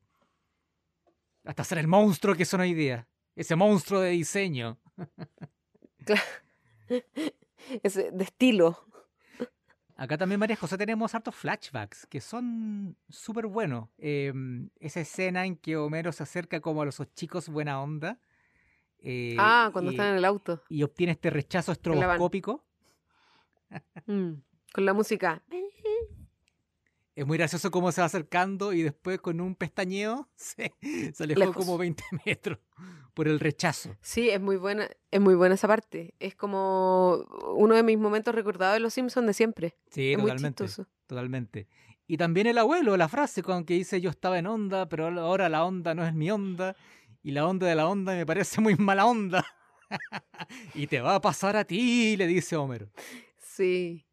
[1.44, 3.07] Hasta ser el monstruo que son hoy día.
[3.37, 4.79] Ese monstruo de diseño.
[7.83, 8.79] Ese de estilo.
[9.96, 13.88] Acá también, María José, tenemos hartos flashbacks que son súper buenos.
[13.98, 14.33] Eh,
[14.81, 18.18] esa escena en que Homero se acerca como a los chicos buena onda.
[19.04, 20.62] Eh, ah, cuando y, están en el auto.
[20.68, 22.64] y obtiene este rechazo estroboscópico.
[24.06, 24.32] Mm,
[24.72, 25.42] Con la música.
[27.16, 30.74] Es muy gracioso cómo se va acercando y después con un pestañeo se,
[31.14, 31.56] se alejó Lejos.
[31.56, 32.58] como 20 metros
[33.14, 33.96] por el rechazo.
[34.00, 36.14] Sí, es muy buena, es muy buena esa parte.
[36.18, 39.76] Es como uno de mis momentos recordados de Los Simpsons de siempre.
[39.90, 40.64] Sí, es totalmente.
[41.06, 41.68] Totalmente.
[42.08, 45.48] Y también el abuelo, la frase con que dice yo estaba en onda, pero ahora
[45.48, 46.74] la onda no es mi onda.
[47.24, 49.44] Y la onda de la onda me parece muy mala onda.
[50.74, 52.90] y te va a pasar a ti, le dice Homero.
[53.38, 54.06] Sí.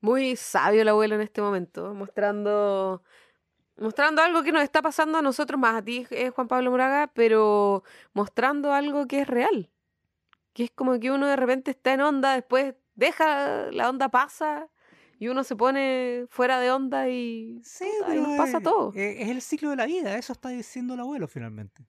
[0.00, 3.02] Muy sabio el abuelo en este momento, mostrando
[3.76, 7.12] mostrando algo que nos está pasando a nosotros más a ti, eh, Juan Pablo Moraga,
[7.14, 9.70] pero mostrando algo que es real.
[10.52, 14.68] Que es como que uno de repente está en onda, después deja, la onda pasa
[15.20, 18.92] y uno se pone fuera de onda y, Sí, puta, y nos pasa es- todo.
[18.94, 21.84] Es, es el ciclo de la vida, eso está diciendo el abuelo finalmente.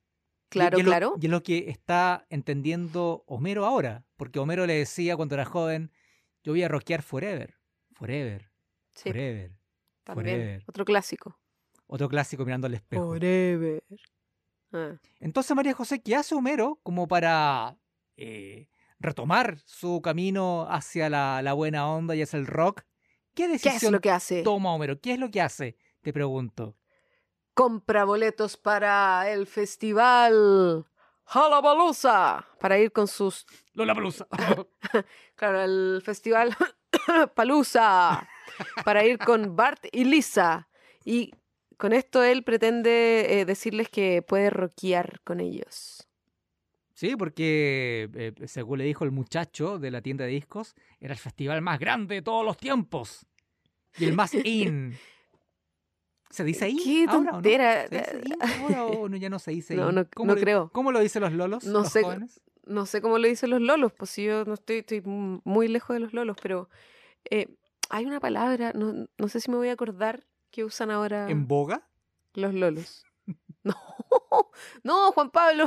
[0.50, 1.16] Claro, y es lo- claro.
[1.22, 4.04] y es lo que está entendiendo Homero ahora.
[4.18, 5.92] Porque Homero le decía cuando era joven,
[6.44, 7.56] yo voy a rockear forever.
[7.94, 8.50] Forever.
[8.92, 9.52] Sí, Forever.
[10.04, 10.26] también.
[10.38, 10.64] forever.
[10.68, 11.40] Otro clásico.
[11.88, 13.06] Otro clásico mirando al espejo.
[13.08, 13.84] Forever.
[14.72, 14.96] Ah.
[15.20, 17.78] Entonces, María José, ¿qué hace Homero como para
[18.18, 18.68] eh,
[19.00, 22.82] retomar su camino hacia la, la buena onda y hacia el rock?
[23.34, 24.44] ¿Qué ¿Qué decisión es lo que hace?
[24.44, 25.00] toma Homero?
[25.00, 25.78] ¿Qué es lo que hace?
[26.02, 26.76] Te pregunto.
[27.60, 30.86] Compra boletos para el festival
[31.26, 34.26] Halabalusa para ir con sus Lola Palusa.
[35.36, 36.56] Claro, el festival
[37.36, 38.26] Palusa
[38.86, 40.70] para ir con Bart y Lisa.
[41.04, 41.34] Y
[41.76, 46.08] con esto él pretende eh, decirles que puede rockear con ellos.
[46.94, 51.20] Sí, porque eh, según le dijo el muchacho de la tienda de discos, era el
[51.20, 53.26] festival más grande de todos los tiempos.
[53.98, 54.98] Y el más in.
[56.30, 56.78] ¿Se dice in?
[56.78, 57.42] ¡Qué ahora, o no?
[57.44, 59.96] ¿Se dice ahora o no, ya no se dice No, in?
[59.96, 60.70] no- ¿Cómo no le- creo.
[60.72, 61.64] ¿Cómo lo dicen los lolos?
[61.66, 62.04] No los sé.
[62.04, 62.42] jóvenes?
[62.66, 65.96] No sé cómo lo dicen los lolos, pues si yo no estoy, estoy muy lejos
[65.96, 66.70] de los lolos, pero
[67.32, 67.48] eh,
[67.90, 71.48] hay una palabra, no, no sé si me voy a acordar, que usan ahora ¿En
[71.48, 71.88] boga?
[72.34, 73.06] los lolos.
[73.64, 73.76] No,
[74.84, 75.66] no, Juan Pablo,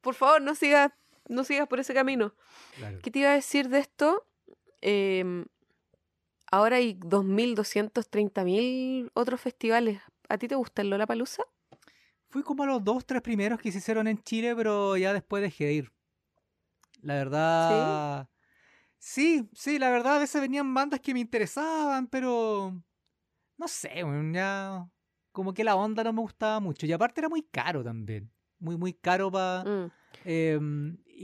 [0.00, 0.92] por favor, no sigas,
[1.28, 2.34] no sigas por ese camino.
[2.76, 2.98] Claro.
[3.02, 4.26] ¿Qué te iba a decir de esto?
[4.80, 5.46] Em,
[6.52, 10.00] ahora hay 2.200, 30.000 otros festivales.
[10.28, 11.42] ¿A ti te gusta el Lollapalooza?
[12.28, 15.42] Fui como a los dos, tres primeros que se hicieron en Chile, pero ya después
[15.42, 15.92] dejé de ir.
[17.02, 18.28] La verdad.
[18.98, 22.80] Sí, sí, la verdad, a veces venían bandas que me interesaban, pero.
[23.56, 24.88] No sé, ya.
[25.32, 26.86] Como que la onda no me gustaba mucho.
[26.86, 28.30] Y aparte era muy caro también.
[28.58, 29.64] Muy, muy caro para.
[29.64, 29.90] Mm.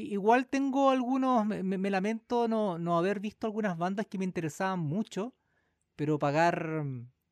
[0.03, 1.47] Igual tengo algunos.
[1.47, 5.35] Me, me- me lamento no, no haber visto algunas bandas que me interesaban mucho,
[5.97, 6.85] pero pagar,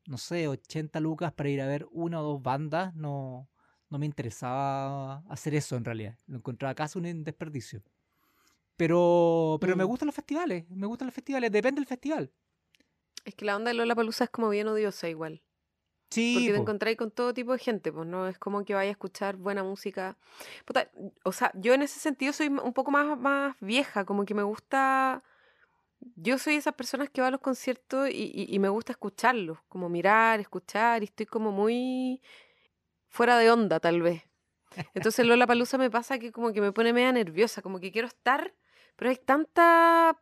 [0.07, 3.49] no sé, 80 lucas para ir a ver una o dos bandas no,
[3.89, 6.17] no me interesaba hacer eso en realidad.
[6.27, 7.83] Lo encontraba casi un desperdicio.
[8.77, 9.87] Pero, pero me Mm.
[9.91, 12.31] gustan los festivales, me gustan los festivales, depende del festival.
[13.25, 15.43] Es que la onda de Lollapalooza es como bien odiosa igual.
[16.09, 16.61] Sí, Porque te po.
[16.63, 19.63] encontráis con todo tipo de gente, pues no es como que vaya a escuchar buena
[19.63, 20.17] música.
[20.65, 20.89] Puta,
[21.23, 24.43] o sea, yo en ese sentido soy un poco más, más vieja, como que me
[24.43, 25.23] gusta.
[26.15, 29.59] Yo soy esas personas que va a los conciertos y, y- y me gusta escucharlos,
[29.67, 32.21] como mirar, escuchar, y estoy como muy
[33.09, 34.23] fuera de onda, tal vez.
[34.93, 38.07] Entonces Lola Palusa me pasa que como que me pone media nerviosa, como que quiero
[38.07, 38.53] estar,
[38.95, 40.19] pero hay tanta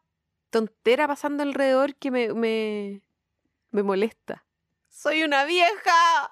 [0.50, 3.02] tontera pasando alrededor que me, me,
[3.72, 4.46] me molesta.
[4.96, 6.32] ¡Soy una vieja!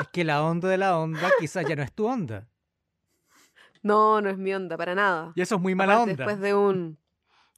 [0.00, 2.48] Es que la onda de la onda quizás ya no es tu onda.
[3.82, 5.32] No, no es mi onda, para nada.
[5.36, 6.24] Y eso es muy mala Aparte, onda.
[6.24, 6.98] Después de un.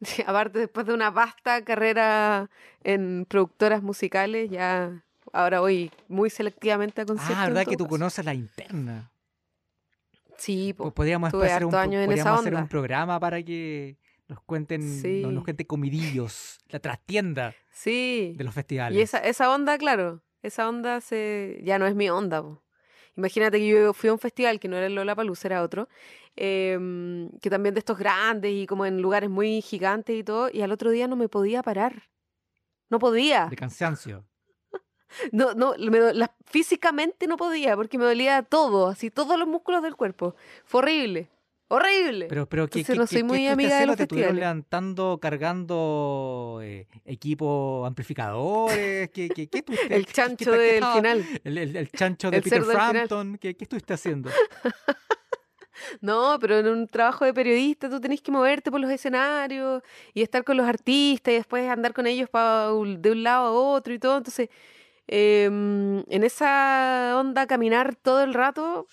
[0.26, 2.50] aparte, después de una vasta carrera
[2.84, 7.38] en productoras musicales, ya ahora voy muy selectivamente a conciertos.
[7.38, 7.90] Ah, ¿verdad que tú caso.
[7.90, 9.10] conoces la interna?
[10.36, 10.94] Sí, Pues po.
[10.94, 13.96] podríamos tuve después hacer un, podríamos hacer un programa para que
[14.32, 15.22] nos cuenten, Sí.
[15.22, 18.34] nos comidillos, la trastienda Sí.
[18.36, 18.98] de los festivales.
[18.98, 22.42] Y esa, esa onda, claro, esa onda se ya no es mi onda.
[22.42, 22.62] po.
[23.16, 25.88] Imagínate que yo fui a un festival que no era el Lollapalooza, era otro,
[26.34, 30.62] em, que también de estos grandes y como en lugares muy gigantes y todo, y
[30.62, 32.08] al otro día no me podía parar.
[32.88, 33.46] No podía.
[33.46, 34.24] De cansancio.
[35.30, 39.82] No, no, me la- físicamente no podía porque me dolía todo, así todos los músculos
[39.82, 40.34] del cuerpo.
[40.64, 41.28] Fue horrible,
[41.74, 42.26] horrible.
[42.28, 45.18] Pero, pero ¿qué, Entonces qué- no soy qué muy amiga de los ¿Te estuvieron levantando,
[45.20, 49.10] cargando eh, equipo amplificadores?
[49.10, 51.24] ¿Qué, qué, qué estuviste- el chancho del estaba- final.
[51.44, 52.62] El, el- el chancho de El Peter.
[52.64, 53.38] Frampton.
[53.38, 54.30] ¿Qué, ¿Qué estuviste haciendo?
[56.00, 59.82] No, pero en un trabajo de periodista tú tenés que moverte por los escenarios
[60.14, 63.46] y estar con los artistas y después andar con ellos pa un- de un lado
[63.46, 64.16] a otro y todo.
[64.18, 64.48] Entonces,
[65.08, 68.86] em, en esa onda caminar todo el rato,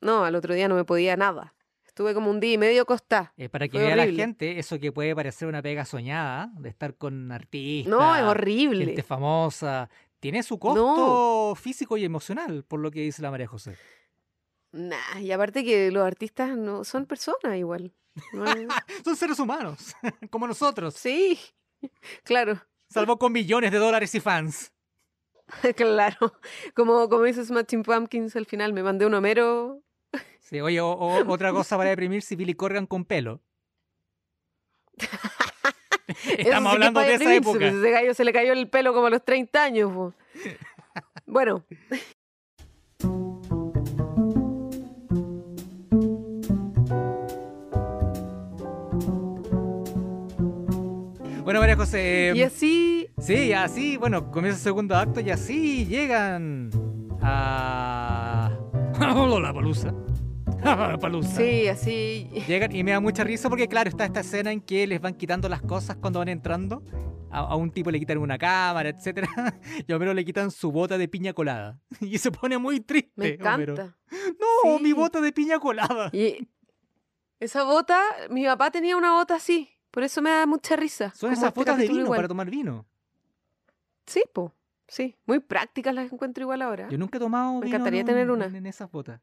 [0.00, 1.54] no, al otro día no me podía nada.
[1.96, 3.32] Estuve como un día y medio acostada.
[3.38, 4.22] Eh, para que Fue vea la horrible.
[4.22, 8.84] gente eso que puede parecer una pega soñada, de estar con artistas, No, es horrible.
[8.84, 9.88] gente famosa.
[10.20, 13.78] Tiene su costo físico y emocional, por lo que dice la María José.
[14.72, 17.94] Nah, y aparte que los artistas no son personas igual.
[18.34, 18.44] No
[19.04, 19.94] Son seres humanos,
[20.30, 21.38] como nosotros, sí,
[22.24, 24.70] claro, salvo con millones de dólares y fans.
[25.74, 26.34] claro.
[26.74, 29.80] Como, como dice Smashing Pumpkins al final, me mandé un Homero.
[30.48, 33.40] Sí, oye, o- o- otra cosa para deprimirse, Billy Corgan con pelo.
[36.18, 37.58] Sí Estamos es hablando de esa época.
[37.58, 39.92] pues, se le cayó el pelo como a los 30 años.
[39.92, 40.14] po.
[41.26, 41.64] Bueno,
[51.42, 52.32] Bueno, María José.
[52.34, 56.70] y así, Sí, así, bueno, comienza el segundo acto y así llegan
[57.22, 58.50] a.
[59.40, 59.94] la palusa.
[61.36, 62.28] sí, así.
[62.46, 65.14] Llegan y me da mucha risa porque, claro, está esta escena en que les van
[65.14, 66.82] quitando las cosas cuando van entrando.
[67.30, 69.28] A, a un tipo le quitan una cámara, etcétera
[69.86, 71.78] Y a Homero le quitan su bota de piña colada.
[72.00, 73.10] Y se pone muy triste.
[73.16, 73.72] Me Homero.
[73.74, 73.96] encanta.
[74.40, 76.08] No, ¡Oh, mi bota de piña colada!
[76.12, 76.48] Y
[77.40, 78.00] esa bota,
[78.30, 79.68] mi papá tenía una bota así.
[79.90, 81.12] Por eso me da mucha risa.
[81.14, 82.16] Son esas este botas de vino igual.
[82.18, 82.86] para tomar vino.
[84.06, 84.54] Sí, po.
[84.88, 85.16] Sí.
[85.26, 86.88] Muy prácticas las encuentro igual ahora.
[86.88, 88.46] Yo nunca he tomado Me vino encantaría en- tener una.
[88.46, 89.20] En esas botas.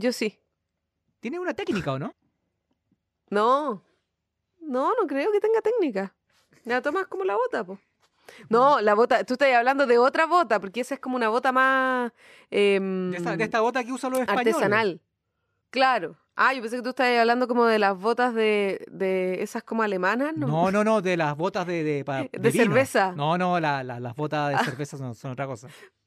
[0.00, 0.40] Yo sí.
[1.20, 2.14] Tiene una técnica, ¿o no?
[3.30, 3.82] No.
[4.60, 6.14] No, no creo que tenga técnica.
[6.64, 7.78] La tomas como la bota, po.
[8.48, 11.52] No, la bota, tú estás hablando de otra bota, porque esa es como una bota
[11.52, 12.12] más
[12.50, 14.54] em, De esta, de esta bota que usan los españoles.
[14.54, 15.00] artesanal.
[15.70, 16.16] Claro.
[16.36, 19.82] Ah, yo pensé que tú estabas hablando como de las botas de, de esas como
[19.82, 20.46] alemanas, ¿no?
[20.46, 23.12] No, no, no, de las botas de, de, pa- De cerveza.
[23.12, 24.64] No, no, la- la- las botas de Ah.
[24.64, 25.68] cerveza son, son otra cosa.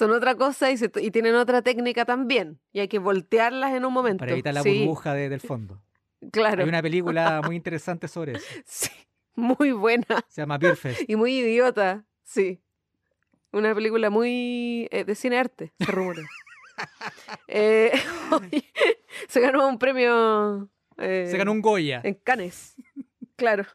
[0.00, 2.58] Son otra cosa y, se y tienen otra técnica también.
[2.72, 4.20] Y hay que voltearlas en un momento.
[4.20, 5.82] Para evitar la sí, burbuja de- del fondo.
[6.32, 6.62] Claro.
[6.62, 8.46] Hay una película muy interesante sobre eso.
[8.64, 8.90] Sí,
[9.34, 11.02] muy buena Se llama Beer Fest.
[11.06, 12.04] y muy idiota.
[12.24, 12.60] Sí.
[13.52, 16.22] Una película muy eh, de cine arte, se rumora.
[17.46, 17.92] Eh,
[19.28, 20.70] se ganó un premio.
[20.96, 22.00] eh, Se ganó un Goya.
[22.04, 22.74] En Cannes.
[23.36, 23.66] Claro.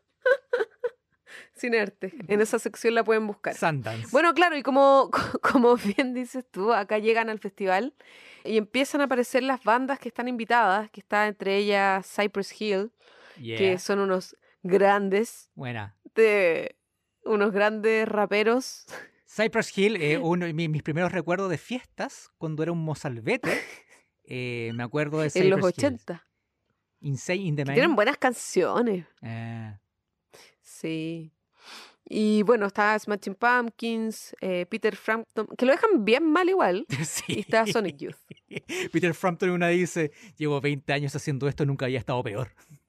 [1.73, 3.55] En esa sección la pueden buscar.
[3.55, 4.07] Sundance.
[4.11, 5.09] Bueno, claro, y como,
[5.41, 7.93] como bien dices tú, acá llegan al festival
[8.43, 12.91] y empiezan a aparecer las bandas que están invitadas, que está entre ellas Cypress Hill,
[13.37, 13.57] Yeah.
[13.57, 15.97] que son unos grandes, Buena.
[16.15, 16.77] de,
[17.25, 18.85] unos grandes raperos.
[19.27, 23.51] Cypress Hill, eh, uno de mi- mis primeros recuerdos de fiestas, cuando era un mozalbete,
[24.23, 25.85] eh, me acuerdo de Cypress en los Hill.
[25.85, 26.25] 80.
[27.01, 29.05] Insane in the tienen buenas canciones.
[29.21, 29.77] Eh,
[30.61, 31.31] Sí.
[32.07, 36.85] Y bueno, está Smashing Pumpkins, eh, Peter Frampton, que lo dejan bien mal igual.
[37.03, 37.23] sí.
[37.27, 38.15] Y está Sonic Youth.
[38.91, 42.49] Peter Frampton una dice, llevo 20 años haciendo esto, nunca había estado peor.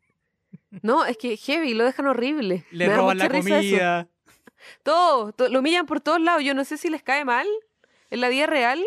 [0.82, 2.64] No, es que heavy, lo dejan horrible.
[2.70, 4.08] Le Me roban la comida.
[4.82, 6.42] Todo, to- lo humillan por todos lados.
[6.44, 7.46] Yo no sé si les cae mal
[8.10, 8.84] en la vida real.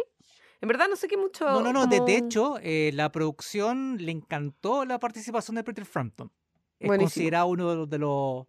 [0.62, 1.46] En verdad no sé qué mucho.
[1.50, 1.88] No, no, no.
[1.88, 6.32] De, hecho, eh, la producción le encantó la participación de Peter Frampton.
[6.80, 7.06] Es Buenísimo.
[7.08, 8.46] considerado uno de los, de los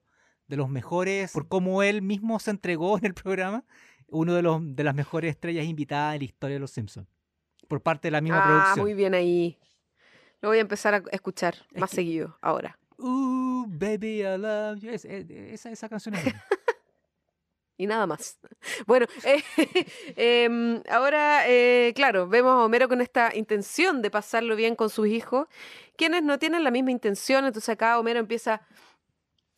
[0.50, 3.64] de los mejores, por cómo él mismo se entregó en el programa,
[4.08, 7.06] uno de los de las mejores estrellas invitadas en la historia de los Simpsons.
[7.68, 8.80] Por parte de la misma ah, producción.
[8.84, 9.58] muy bien ahí.
[10.42, 12.76] Lo voy a empezar a escuchar Es más que- seguido ahora.
[12.98, 14.90] Ooh, baby, I love you.
[14.90, 16.44] Es- es- esa, esa canción es buena.
[17.76, 18.38] Y nada más.
[18.86, 19.42] Bueno, eh,
[20.16, 25.06] em, ahora, eh, claro, vemos a Homero con esta intención de pasarlo bien con sus
[25.06, 25.46] hijos,
[25.96, 27.46] quienes no tienen la misma intención.
[27.46, 28.60] Entonces acá Homero empieza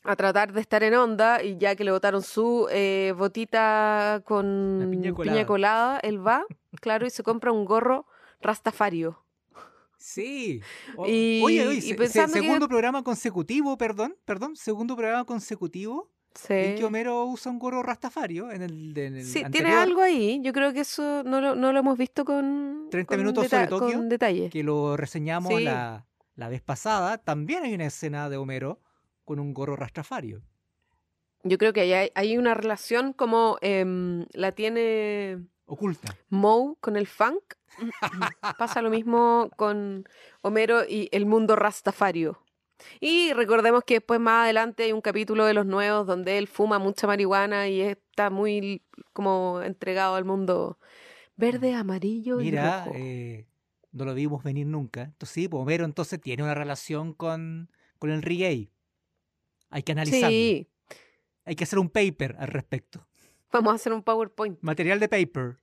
[0.04, 4.88] a tratar de estar en onda y ya que le botaron su eh, botita con
[4.90, 5.32] piña colada.
[5.36, 6.44] piña colada, él va,
[6.80, 8.06] claro, y se compra un gorro
[8.40, 9.24] rastafario.
[9.96, 10.60] Sí.
[10.96, 14.96] O- Y- oye, oye, y se- se- pensando que- segundo programa consecutivo, perdón, perdón, segundo
[14.96, 16.10] programa consecutivo
[16.48, 19.78] en que Sí, Homero usa un gorro rastafario en el, en el Sí, tiene anterior,
[19.78, 20.40] algo ahí.
[20.42, 23.66] Yo creo que eso no lo, no lo hemos visto con, 30 con minutos sobre
[23.68, 24.48] Tokio, con detalle.
[24.50, 25.62] que lo reseñamos Sí.
[25.62, 27.18] la, la vez pasada.
[27.18, 28.80] También hay una escena de Homero
[29.24, 30.42] con un gorro rastafario.
[31.44, 36.16] Yo creo que hay, hay una relación como em, la tiene Oculta.
[36.28, 37.42] Moe con el funk.
[38.58, 40.04] Pasa lo mismo con
[40.42, 42.38] Homero y el mundo rastafario.
[43.00, 46.78] Y recordemos que después más adelante hay un capítulo de los nuevos donde él fuma
[46.78, 50.78] mucha marihuana y está muy como entregado al mundo
[51.36, 52.96] verde, amarillo y Mira, rojo.
[52.98, 53.46] eh,
[53.92, 55.02] no lo vimos venir nunca.
[55.02, 58.70] Entonces sí, pues Homero entonces tiene una relación con, con el reggae.
[59.72, 60.28] Hay que analizarlo.
[60.28, 60.68] sí,
[61.44, 63.04] Hay que hacer un paper al respecto.
[63.50, 64.58] vamos a hacer un PowerPoint.
[64.62, 65.58] Material de paper.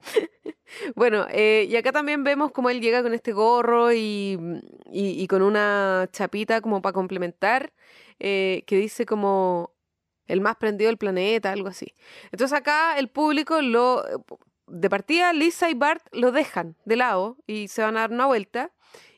[0.94, 4.36] Bueno, eh, y acá también vemos cómo él llega con este gorro y,
[4.92, 7.72] y- y con una chapita como para complementar,
[8.18, 9.72] eh, que dice como
[10.26, 11.94] el más prendido del planeta, algo así.
[12.32, 14.02] Entonces acá el público lo...
[14.68, 18.26] De partida, Lisa y Bart lo dejan de lado y se van a dar una
[18.26, 18.72] vuelta.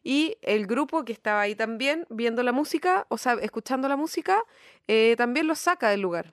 [0.09, 4.43] Y el grupo que estaba ahí también viendo la música, o sea, escuchando la música,
[4.87, 6.33] eh, también lo saca del lugar.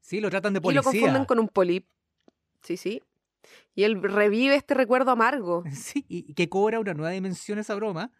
[0.00, 0.80] Sí, lo tratan de Y policía.
[0.80, 1.86] lo confunden con un polip.
[2.62, 3.00] Sí, sí.
[3.74, 5.64] Y él revive este recuerdo amargo.
[5.72, 8.10] Sí, y y que cobra una nueva dimensión esa broma,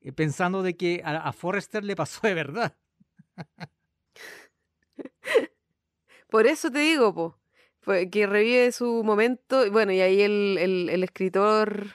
[0.00, 2.74] eh, pensando de que a, a Forrester le pasó de verdad.
[6.30, 7.38] Por eso te digo, po,
[8.10, 9.66] que revive su momento.
[9.66, 11.94] y Bueno, y ahí el, el- el escritor,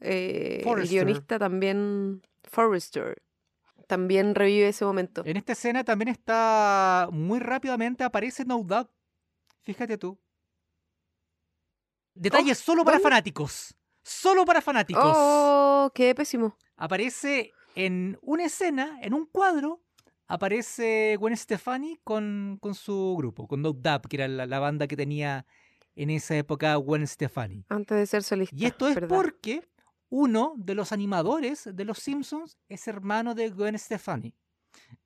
[0.00, 3.22] eh, el guionista también, Forrester,
[3.86, 5.22] también revive ese momento.
[5.24, 8.90] En esta escena también está muy rápidamente aparece No Doubt.
[9.62, 10.18] Fíjate tú.
[12.14, 13.08] Detalles solo para ¿dónde?
[13.10, 13.74] fanáticos.
[14.02, 15.14] Solo para fanáticos.
[15.16, 16.56] Oh, qué pésimo.
[16.76, 19.82] Aparece en una escena, en un cuadro,
[20.26, 24.86] aparece Gwen Stefani con, con su grupo, con No Doubt, que era la, la banda
[24.86, 25.46] que tenía
[25.94, 27.64] en esa época Gwen Stefani.
[27.68, 28.54] Antes de ser solista.
[28.56, 29.16] Y esto es ¿verdad?
[29.16, 29.68] porque
[30.10, 34.34] uno de los animadores de Los Simpsons es hermano de Gwen Stefani.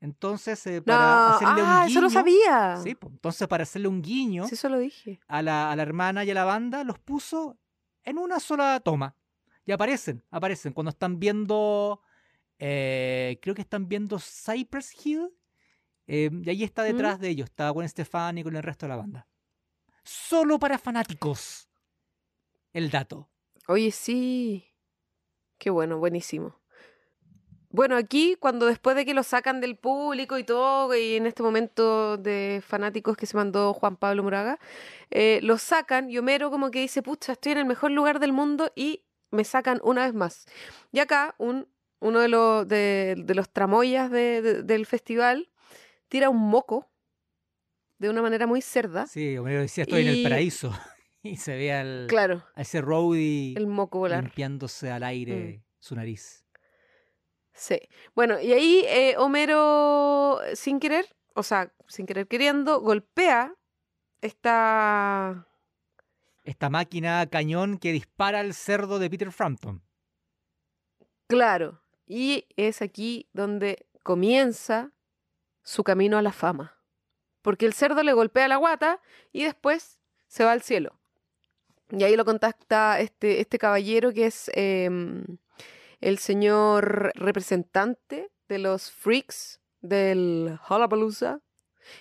[0.01, 1.91] Entonces, eh, No, para hacerle un ah, guiño.
[1.91, 2.77] eso lo sabía.
[2.83, 5.21] Sí, entonces para hacerle un guiño Sí, eso lo dije.
[5.27, 7.59] a la, a la hermana y a la banda, los puso
[8.05, 9.17] en una sola toma.
[9.65, 10.73] Y aparecen, aparecen.
[10.73, 12.01] Cuando están viendo,
[12.59, 15.31] eh, creo que están viendo Cypress Hill.
[16.07, 18.97] eh, y ahí está detrás de ellos, está Gwen Stefani con el resto de la
[18.97, 19.27] banda.
[20.05, 21.69] Solo para fanáticos.
[22.73, 23.31] El dato.
[23.69, 24.67] Oye, sí.
[25.63, 26.59] Qué bueno, buenísimo.
[27.71, 31.45] Bueno, aquí, cuando después de que lo sacan del público y todo, y en este
[31.45, 34.59] momento de fanáticos que se mandó Juan Pablo Moraga,
[35.13, 38.33] eh, lo sacan y Homero como que dice, pucha, estoy en el mejor lugar del
[38.33, 40.47] mundo y me sacan una vez más.
[40.91, 41.69] Y acá, un,
[42.01, 45.49] uno de, los de, de los tramoyas de- de- del festival
[46.09, 46.91] tira un moco
[47.99, 49.07] de una manera muy cerda.
[49.07, 50.73] Sí, Homero decía, estoy en el paraíso.
[51.25, 54.25] Y se ve al, Claro, a ese roadie el moco volar.
[54.25, 56.45] limpiándose al aire su nariz.
[57.53, 57.81] Sí.
[58.15, 63.55] Bueno, y ahí eh, Homero, sin querer, o sea, sin querer queriendo, golpea
[64.21, 65.47] esta...
[66.45, 69.83] Esta máquina cañón que dispara al cerdo de Peter Frampton.
[71.29, 71.83] Claro.
[72.05, 74.93] Y es aquí donde comienza
[75.63, 76.81] su camino a la fama.
[77.43, 79.01] Porque el cerdo le golpea la guata
[79.31, 80.99] y después se va al cielo.
[81.95, 85.25] Y ahí lo contacta este, este caballero que es em,
[86.01, 91.41] el señor representante de los freaks del Hullabalooza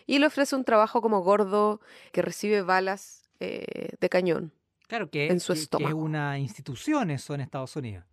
[0.05, 1.81] y le ofrece un trabajo como gordo
[2.13, 4.53] que recibe balas eh, de cañón.
[4.87, 5.97] Claro que, En su que- que es estómago.
[5.99, 8.05] una institución eso en Estados Unidos.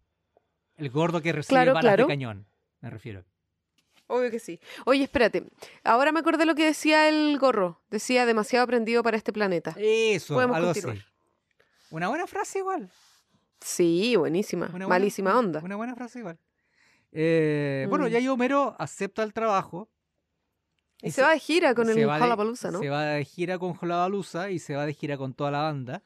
[0.76, 2.04] El gordo que recibe Claro, balas claro.
[2.04, 2.46] de cañón,
[2.80, 3.24] me refiero.
[4.06, 4.58] Obvio que sí.
[4.86, 5.44] Oye, espérate.
[5.84, 7.82] Ahora me acordé lo que decía el gorro.
[7.90, 9.74] Decía demasiado aprendido para este planeta.
[9.76, 10.96] Eso, Podemos algo continuar.
[10.96, 11.06] así.
[11.90, 12.90] Una buena frase igual.
[13.60, 14.66] Sí, buenísima.
[14.66, 15.60] Una buena- Malísima onda.
[15.64, 16.38] Una buena frase igual.
[17.12, 18.08] Eh, Bueno, Mm.
[18.08, 19.88] ya Homero acepta el trabajo.
[21.00, 22.80] Y se va de gira con el Hullabalooza, ¿no?
[22.80, 26.02] Se va de gira con Hullabalooza y se va de gira con toda la banda.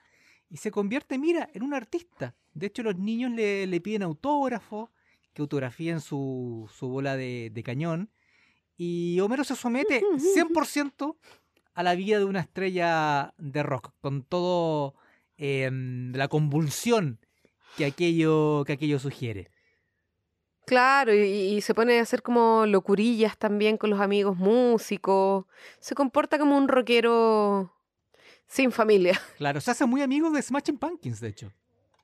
[0.50, 2.34] Y se convierte, mira, en un artista.
[2.52, 4.90] De hecho, los niños le, le piden autógrafo,
[5.32, 8.10] que autografíen su, su bola de, de cañón.
[8.76, 11.16] Y Homero se somete 100%
[11.74, 14.94] a la vida de una estrella de rock, con todo
[15.42, 17.18] em, la convulsión
[17.76, 19.50] que aquello, que aquello sugiere.
[20.64, 21.18] Claro, y,
[21.56, 25.46] y se pone a hacer como locurillas también con los amigos músicos.
[25.80, 27.72] Se comporta como un rockero
[28.46, 29.20] sin familia.
[29.38, 31.52] Claro, se hace muy amigo de Smashing Pumpkins, de hecho.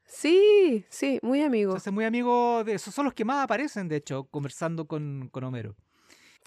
[0.04, 1.76] Sí, sí, muy Se amigo.
[1.76, 2.94] hace muy amigo de esos.
[2.94, 5.76] Son los que más aparecen, de hecho, conversando con, con Homero.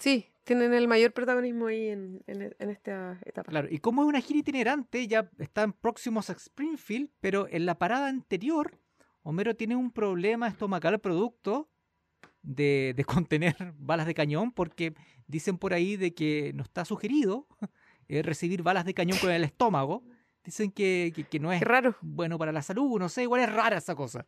[0.02, 3.48] Sí, tienen el mayor protagonismo ahí en, en- en esta etapa.
[3.48, 7.78] Claro, y como es una gira itinerante, ya están próximos a Springfield, pero en la
[7.78, 8.80] parada anterior,
[9.22, 11.70] Homero tiene un problema estomacal producto
[12.42, 14.92] de, de contener balas de cañón, porque
[15.28, 17.46] dicen por ahí de que no está sugerido
[18.08, 20.02] eh, recibir balas de cañón con el estómago.
[20.44, 21.94] Dicen que, que- que no es raro.
[22.00, 24.26] bueno para la salud, no sé, igual es rara esa cosa.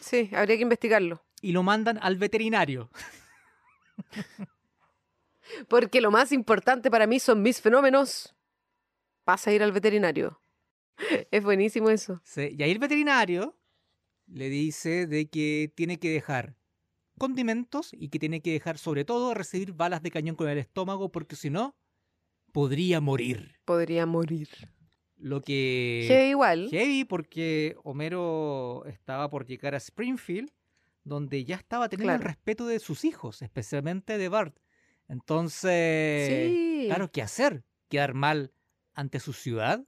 [0.00, 1.22] Sí, habría que investigarlo.
[1.40, 2.90] Y lo mandan al veterinario.
[5.68, 8.34] Porque lo más importante para mí son mis fenómenos.
[9.24, 10.40] Pasa a ir al veterinario.
[11.30, 12.20] Es buenísimo eso.
[12.24, 13.56] Sí, y ahí el veterinario
[14.26, 16.56] le dice de que tiene que dejar
[17.18, 21.10] condimentos y que tiene que dejar sobre todo recibir balas de cañón con el estómago
[21.12, 21.76] porque si no
[22.52, 23.56] podría morir.
[23.64, 24.48] Podría morir.
[25.16, 26.68] Lo que Que igual.
[26.70, 30.50] heavy porque Homero estaba por llegar a Springfield
[31.08, 34.56] donde ya estaba teniendo el respeto de sus hijos, especialmente de Bart.
[35.08, 36.84] Entonces, Sí.
[36.86, 37.64] claro, ¿qué hacer?
[37.88, 38.52] Quedar mal
[38.94, 39.84] ante su ciudad,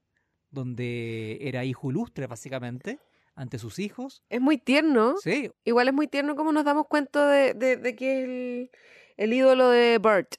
[0.50, 2.98] donde era hijo ilustre básicamente,
[3.34, 4.22] ante sus hijos.
[4.28, 5.16] Es muy tierno.
[5.22, 8.70] Sí, Igual es muy tierno como nos damos cuenta de, de- de que es el,
[9.16, 10.34] el ídolo de Bart.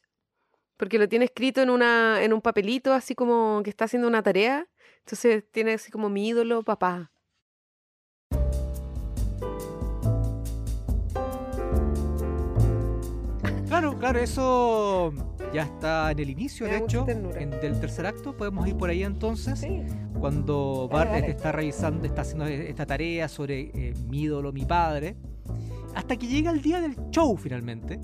[0.78, 4.24] Porque lo tiene escrito en, una, en un papelito, así como que está haciendo una
[4.24, 4.68] tarea.
[5.00, 7.12] Entonces tiene así como mi ídolo, papá.
[13.82, 15.14] Claro, claro, eso
[15.54, 18.36] ya está en el inicio, de hecho, en- del tercer acto.
[18.38, 19.60] Podemos ir por ahí entonces.
[19.60, 19.82] Sí.
[20.20, 21.32] cuando Dale, Bart dale.
[21.32, 25.16] está revisando, está haciendo esta tarea sobre eh, mi ídolo, mi padre,
[25.96, 28.00] hasta que llega el día del show finalmente.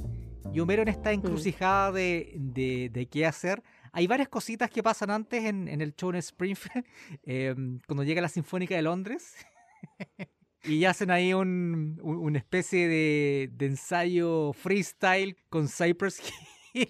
[0.52, 0.92] Y Homero en Mm.
[0.92, 3.62] esta encrucijada de, de- de qué hacer.
[3.92, 6.86] Hay varias cositas que pasan antes en, en el show en Springfield,
[7.24, 7.54] eh,
[7.86, 9.36] cuando llega la Sinfónica de Londres.
[10.68, 16.20] Y hacen ahí un, un- una especie de, de ensayo freestyle con Cypress
[16.74, 16.88] Hill.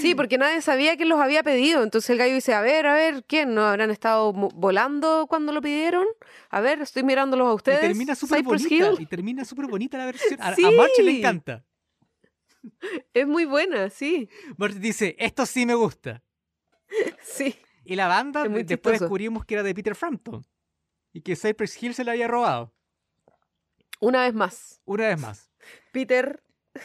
[0.00, 1.82] Sí, porque nadie sabía quién los había pedido.
[1.82, 3.54] Entonces el gallo dice, a ver, a ver, ¿quién?
[3.54, 6.06] ¿No habrán estado volando cuando lo pidieron?
[6.48, 7.80] A ver, estoy mirándolos a Y ustedes.
[7.80, 8.68] termina súper bonita.
[8.74, 8.96] Hill.
[8.98, 10.40] Y termina súper bonita la versión.
[10.40, 10.62] A, a Sí.
[10.62, 11.64] March le encanta.
[13.12, 14.28] Es muy buena, sí.
[14.56, 16.22] March dice, esto sí me gusta.
[17.22, 17.54] Sí.
[17.84, 18.98] Y la banda, después chistoso.
[19.04, 20.44] descubrimos que era de Peter Frampton.
[21.12, 22.72] Y que Cypress Hill se la había robado.
[24.00, 24.80] Una vez más.
[24.84, 25.50] Una vez más.
[25.92, 26.42] Peter,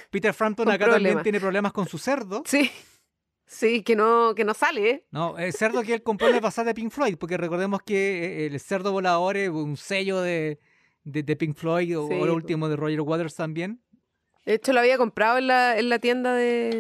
[0.10, 2.44] Peter Frampton acá también tiene problemas con su cerdo.
[2.46, 2.72] sí.
[3.48, 5.06] Sí, que no, que no sale, ¿eh?
[5.12, 8.46] No, el cerdo que él compró le pasó de Pink Floyd, porque recordemos que eh,
[8.48, 10.60] el cerdo volador es un sello de,
[11.04, 13.84] de, de Pink Floyd, o Sí, o lo último de Roger Waters también,
[14.48, 16.72] De hecho, lo había comprado en la, en la tienda de,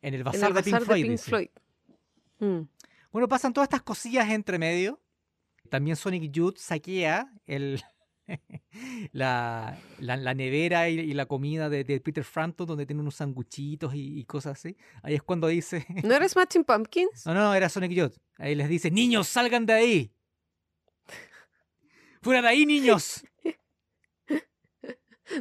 [0.00, 1.02] en el en bazar el de Pink bazar Floyd.
[1.02, 1.28] de Pink dice.
[1.30, 1.48] Floyd.
[2.38, 2.60] Mm.
[3.12, 4.98] Bueno, pasan todas estas cosillas entre medio.
[5.66, 7.82] También Sonic Youth saquea el,
[9.12, 13.16] la, la, la nevera y, y la comida de, de Peter Frampton, donde tiene unos
[13.16, 14.76] sanguchitos y, y cosas así.
[15.02, 15.86] Ahí es cuando dice...
[16.04, 17.26] ¿No eres Smashing Pumpkins?
[17.26, 18.16] No, no, era Sonic Youth.
[18.38, 20.12] Ahí les dice, niños, salgan de ahí.
[22.22, 23.24] Fuera de ahí, niños.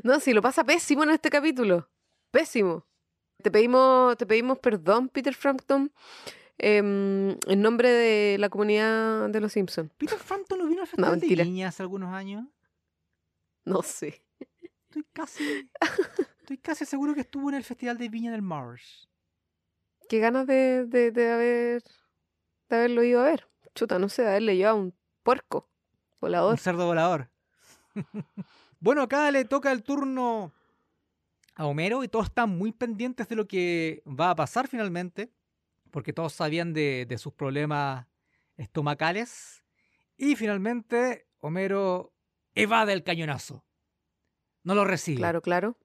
[0.03, 1.89] No, sí, lo pasa pésimo en este capítulo.
[2.32, 2.88] Pésimo.
[3.41, 5.91] Te pedimos, te pedimos perdón, Peter Frampton,
[6.58, 9.91] em, en nombre de la comunidad de los Simpsons.
[9.97, 11.28] Peter Frampton no vino al festival de.
[11.28, 12.45] Viña hace algunos años.
[13.66, 14.24] No sé.
[14.88, 15.70] Estoy casi,
[16.39, 19.10] estoy casi seguro que estuvo en el festival de Viña del Mars.
[20.08, 21.84] Qué ganas de, de, de haber
[22.70, 23.47] de haberlo ido a ver.
[23.74, 25.70] Chuta, no sé, de haberle llevado un puerco
[26.14, 26.60] Un volador.
[26.60, 27.30] cerdo volador.
[28.80, 30.53] bueno, acá le toca el turno
[31.56, 35.32] a Homero y todos están muy pendientes de lo que va a pasar finalmente,
[35.95, 38.05] porque todos sabían de, de sus problemas
[38.57, 39.63] estomacales.
[40.17, 42.13] Y finalmente Homero
[42.53, 43.63] evade el cañonazo.
[44.63, 45.19] No lo recibe.
[45.19, 45.77] Claro, claro.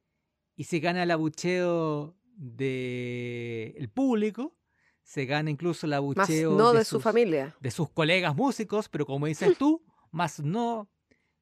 [0.57, 4.57] y se gana el abucheo del público,
[5.05, 7.55] se gana incluso el Más abucheo no de, su sus, familia.
[7.61, 9.81] de sus colegas músicos, pero como dices tú,
[10.11, 10.91] más no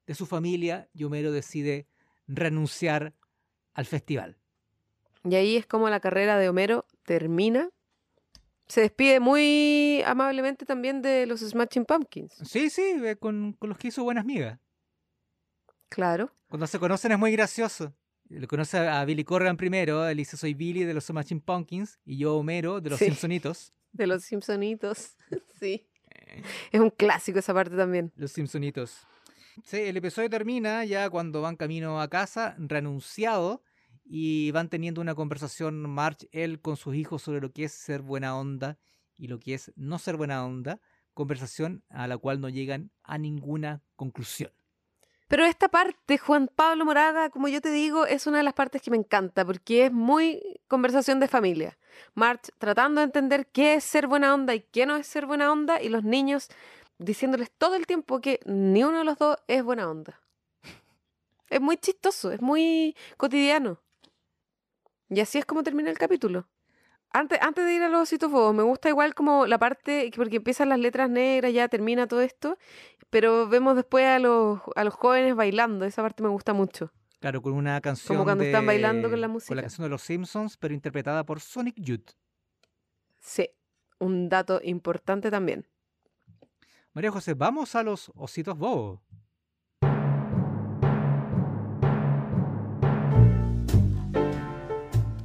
[0.05, 1.87] de su familia, y Homero decide
[2.27, 3.15] renunciar
[3.73, 4.37] al festival.
[5.23, 7.71] Y ahí es como la carrera de Homero termina.
[8.69, 12.33] Se despide muy amablemente también de los Smashing Pumpkins.
[12.45, 14.59] Sí, sí, eh, con, con los que hizo buenas migas.
[15.89, 16.31] Claro.
[16.47, 17.93] Cuando se conocen es muy gracioso.
[18.29, 22.17] Lo conoce a Billy Corgan primero, él dice soy Billy de los Smashing Pumpkins y
[22.17, 23.05] yo Homero de los Sí.
[23.05, 23.73] Simpsonitos.
[23.91, 25.15] De los Simpsonitos.
[25.59, 25.89] sí.
[26.11, 28.11] Eh, Es un clásico esa parte también.
[28.15, 28.99] Los Simpsonitos.
[29.63, 33.63] Sí, el episodio termina ya cuando van camino a casa, renunciado,
[34.11, 38.01] y van teniendo una conversación March, él con sus hijos sobre lo que es ser
[38.01, 38.79] buena onda
[39.15, 40.81] y lo que es no ser buena onda.
[41.13, 44.51] Conversación a la cual no llegan a ninguna conclusión.
[45.27, 48.81] Pero esta parte, Juan Pablo Moraga, como yo te digo, es una de las partes
[48.81, 51.77] que me encanta porque es muy conversación de familia.
[52.15, 55.51] March tratando de entender qué es ser buena onda y qué no es ser buena
[55.51, 56.49] onda y los niños
[56.97, 60.19] diciéndoles todo el tiempo que ni uno de los dos es buena onda.
[61.51, 63.79] Es muy chistoso, es muy cotidiano.
[65.09, 66.47] Y así es como termina el capítulo.
[67.11, 70.35] Antes, antes de ir a los ositos bobos, me gusta igual como la parte, porque
[70.37, 72.57] empiezan las letras negras, ya termina todo esto,
[73.09, 76.91] pero vemos después a los, a los jóvenes bailando, esa parte me gusta mucho.
[77.19, 78.23] Claro, con una canción.
[78.23, 79.55] cuando están bailando con la Con música.
[79.55, 82.11] la canción de los Simpsons, pero interpretada por Sonic Youth.
[83.19, 83.49] Sí,
[83.97, 85.67] un dato importante también.
[86.93, 88.99] María José, vamos a los ositos bobos.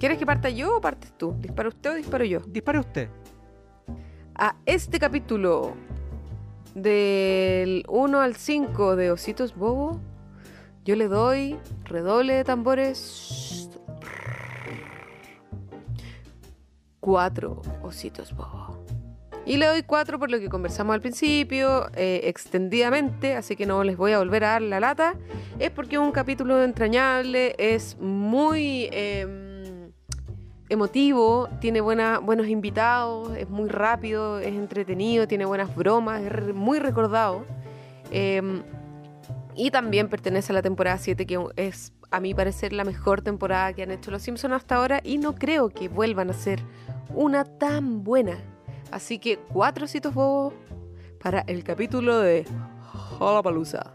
[0.04, 1.34] ¿Quieres que parta yo o partes tú?
[1.40, 2.40] ¿Dispara usted o disparo yo?
[2.40, 3.08] Dispare usted.
[4.34, 5.72] A este capítulo
[6.74, 10.02] del 1 al 5 de Ositos Bobo,
[10.84, 13.70] yo le doy redoble de tambores.
[17.00, 18.84] Cuatro ositos bobo.
[19.46, 23.82] Y le doy cuatro por lo que conversamos al principio, eh, extendidamente, así que no
[23.84, 25.14] les voy a volver a dar la lata.
[25.58, 29.43] Es porque es un capítulo entrañable, es muy em,
[30.68, 36.78] emotivo, tiene buena, buenos invitados, es muy rápido, es entretenido, tiene buenas bromas, es muy
[36.78, 37.44] recordado.
[38.10, 38.62] Em,
[39.54, 43.72] y también pertenece a la temporada 7, que es, a mi parecer, la mejor temporada
[43.72, 45.00] que han hecho los Simpsons hasta ahora.
[45.04, 46.60] Y no creo que vuelvan a ser
[47.14, 48.38] una tan buena.
[48.90, 50.54] Así que cuatro ositos bobos
[51.22, 52.44] para el capítulo de
[53.20, 53.92] Hullabalooza.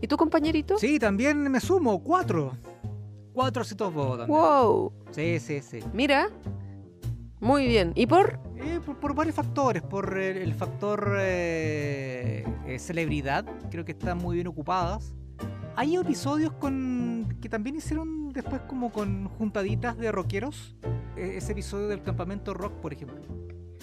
[0.00, 0.78] ¿Y tu compañerito?
[0.78, 2.02] Sí, también me sumo.
[2.02, 2.56] Cuatro.
[3.32, 4.38] Cuatro ositos bobos también.
[4.40, 5.80] Wow, Sí, sí, sí.
[5.92, 6.28] mira.
[7.40, 7.92] Muy bien.
[7.94, 8.38] ¿Y por?
[8.56, 9.82] Eh, por, por varios factores.
[9.82, 13.44] Por el, el factor eh, eh, celebridad.
[13.70, 15.14] Creo que están muy bien ocupadas.
[15.76, 20.76] hay episodios con que también hicieron después como con juntaditas de rockeros.
[21.16, 23.22] E- ese episodio del campamento rock, por ejemplo.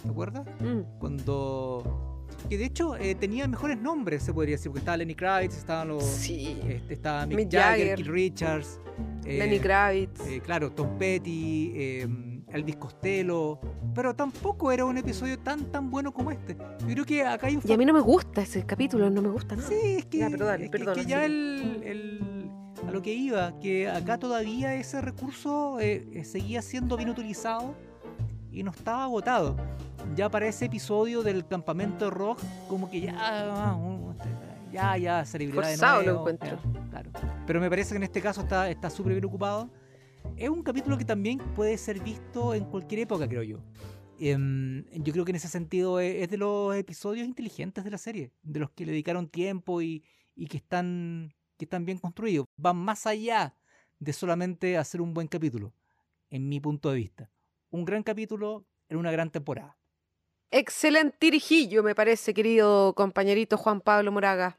[0.03, 0.45] ¿Te acuerdas?
[0.59, 0.99] Mm.
[0.99, 2.16] Cuando...
[2.49, 5.89] Que de hecho eh, tenía mejores nombres, se podría decir, porque estaba Lenny Kravitz, estaban
[5.89, 6.03] los...
[6.03, 6.57] Sí.
[6.67, 7.95] Este, estaba Mick, Mick Jagger, Jagger.
[7.97, 8.79] Keith Richards,
[9.25, 10.21] eh, Lenny Kravitz.
[10.27, 12.07] eh, claro, Tom Petty, eh,
[12.53, 13.59] Elvis Costello,
[13.93, 16.55] pero tampoco era un episodio tan tan bueno como este.
[16.81, 19.21] Yo creo que acá hay un y a mí no me gusta ese capítulo, no
[19.21, 19.67] me gusta nada.
[19.67, 22.49] Sí, es que, Ya, pero dale, es que- perdona, que ya el-
[22.87, 27.75] a lo que iba, que acá todavía ese recurso eh, eh, seguía siendo bien utilizado
[28.51, 29.57] y no estaba agotado.
[30.15, 33.77] Ya para ese episodio del campamento rock, como que ya,
[34.71, 36.57] ya, ya, celebridad de Forzado lo nuevo, encuentro.
[36.57, 37.11] eh, claro.
[37.45, 39.69] Pero me parece que en este caso está está súper bien ocupado.
[40.35, 43.59] Es un capítulo que también puede ser visto en cualquier época, creo yo.
[44.19, 47.97] Em, yo creo que en ese sentido es, es de los episodios inteligentes de la
[47.99, 50.03] serie, de los que le dedicaron tiempo y,
[50.35, 52.47] y que, están, que están bien construidos.
[52.57, 53.55] Van más allá
[53.99, 55.73] de solamente hacer un buen capítulo,
[56.31, 57.29] en mi punto de vista.
[57.69, 59.76] Un gran capítulo en una gran temporada.
[60.49, 64.57] Excelente tirijillo, me parece, querido compañerito Juan Pablo Moraga.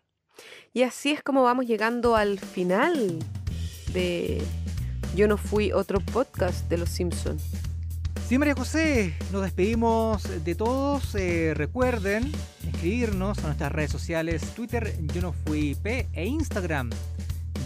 [0.75, 3.19] Y así es como vamos llegando al final
[3.95, 4.43] de
[5.17, 7.43] Yo no fui otro podcast de Los Simpsons.
[8.29, 11.15] Sí, María José, nos despedimos de todos.
[11.15, 12.31] Eh, recuerden
[12.71, 16.91] escribirnos a nuestras redes sociales, Twitter, yo no fui P e Instagram.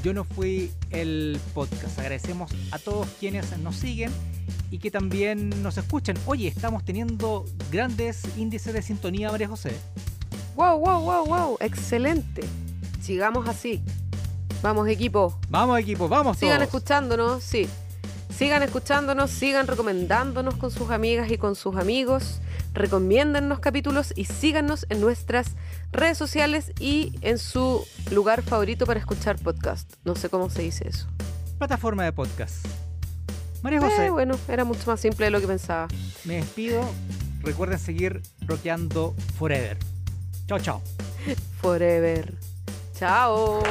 [0.02, 1.98] Yo no fui el podcast.
[1.98, 4.10] Agradecemos a todos quienes nos siguen
[4.70, 6.16] y que también nos escuchan.
[6.26, 9.72] Oye, estamos teniendo grandes índices de sintonía, María José.
[10.56, 11.56] ¡Wow, wow, wow, wow!
[11.60, 12.42] Excelente.
[13.00, 13.80] Sigamos así.
[14.62, 15.38] Vamos, equipo.
[15.48, 16.68] Vamos, equipo, vamos Sigan todos.
[16.68, 17.68] escuchándonos, sí.
[18.42, 22.40] Sigan escuchándonos, sigan recomendándonos con sus amigas y con sus amigos.
[22.74, 25.52] Recomiéndennos capítulos y síganos en nuestras
[25.92, 29.92] redes sociales y en su lugar favorito para escuchar podcast.
[30.04, 31.06] No sé cómo se dice eso.
[31.58, 32.66] Plataforma de podcast.
[33.62, 35.86] María Eh, José, bueno, era mucho más simple de lo que pensaba.
[36.24, 36.82] me despido.
[37.42, 39.78] Recuerden seguir rockeando forever.
[40.48, 40.82] Chao, chao.
[41.60, 42.34] Forever.
[42.98, 43.62] Chao.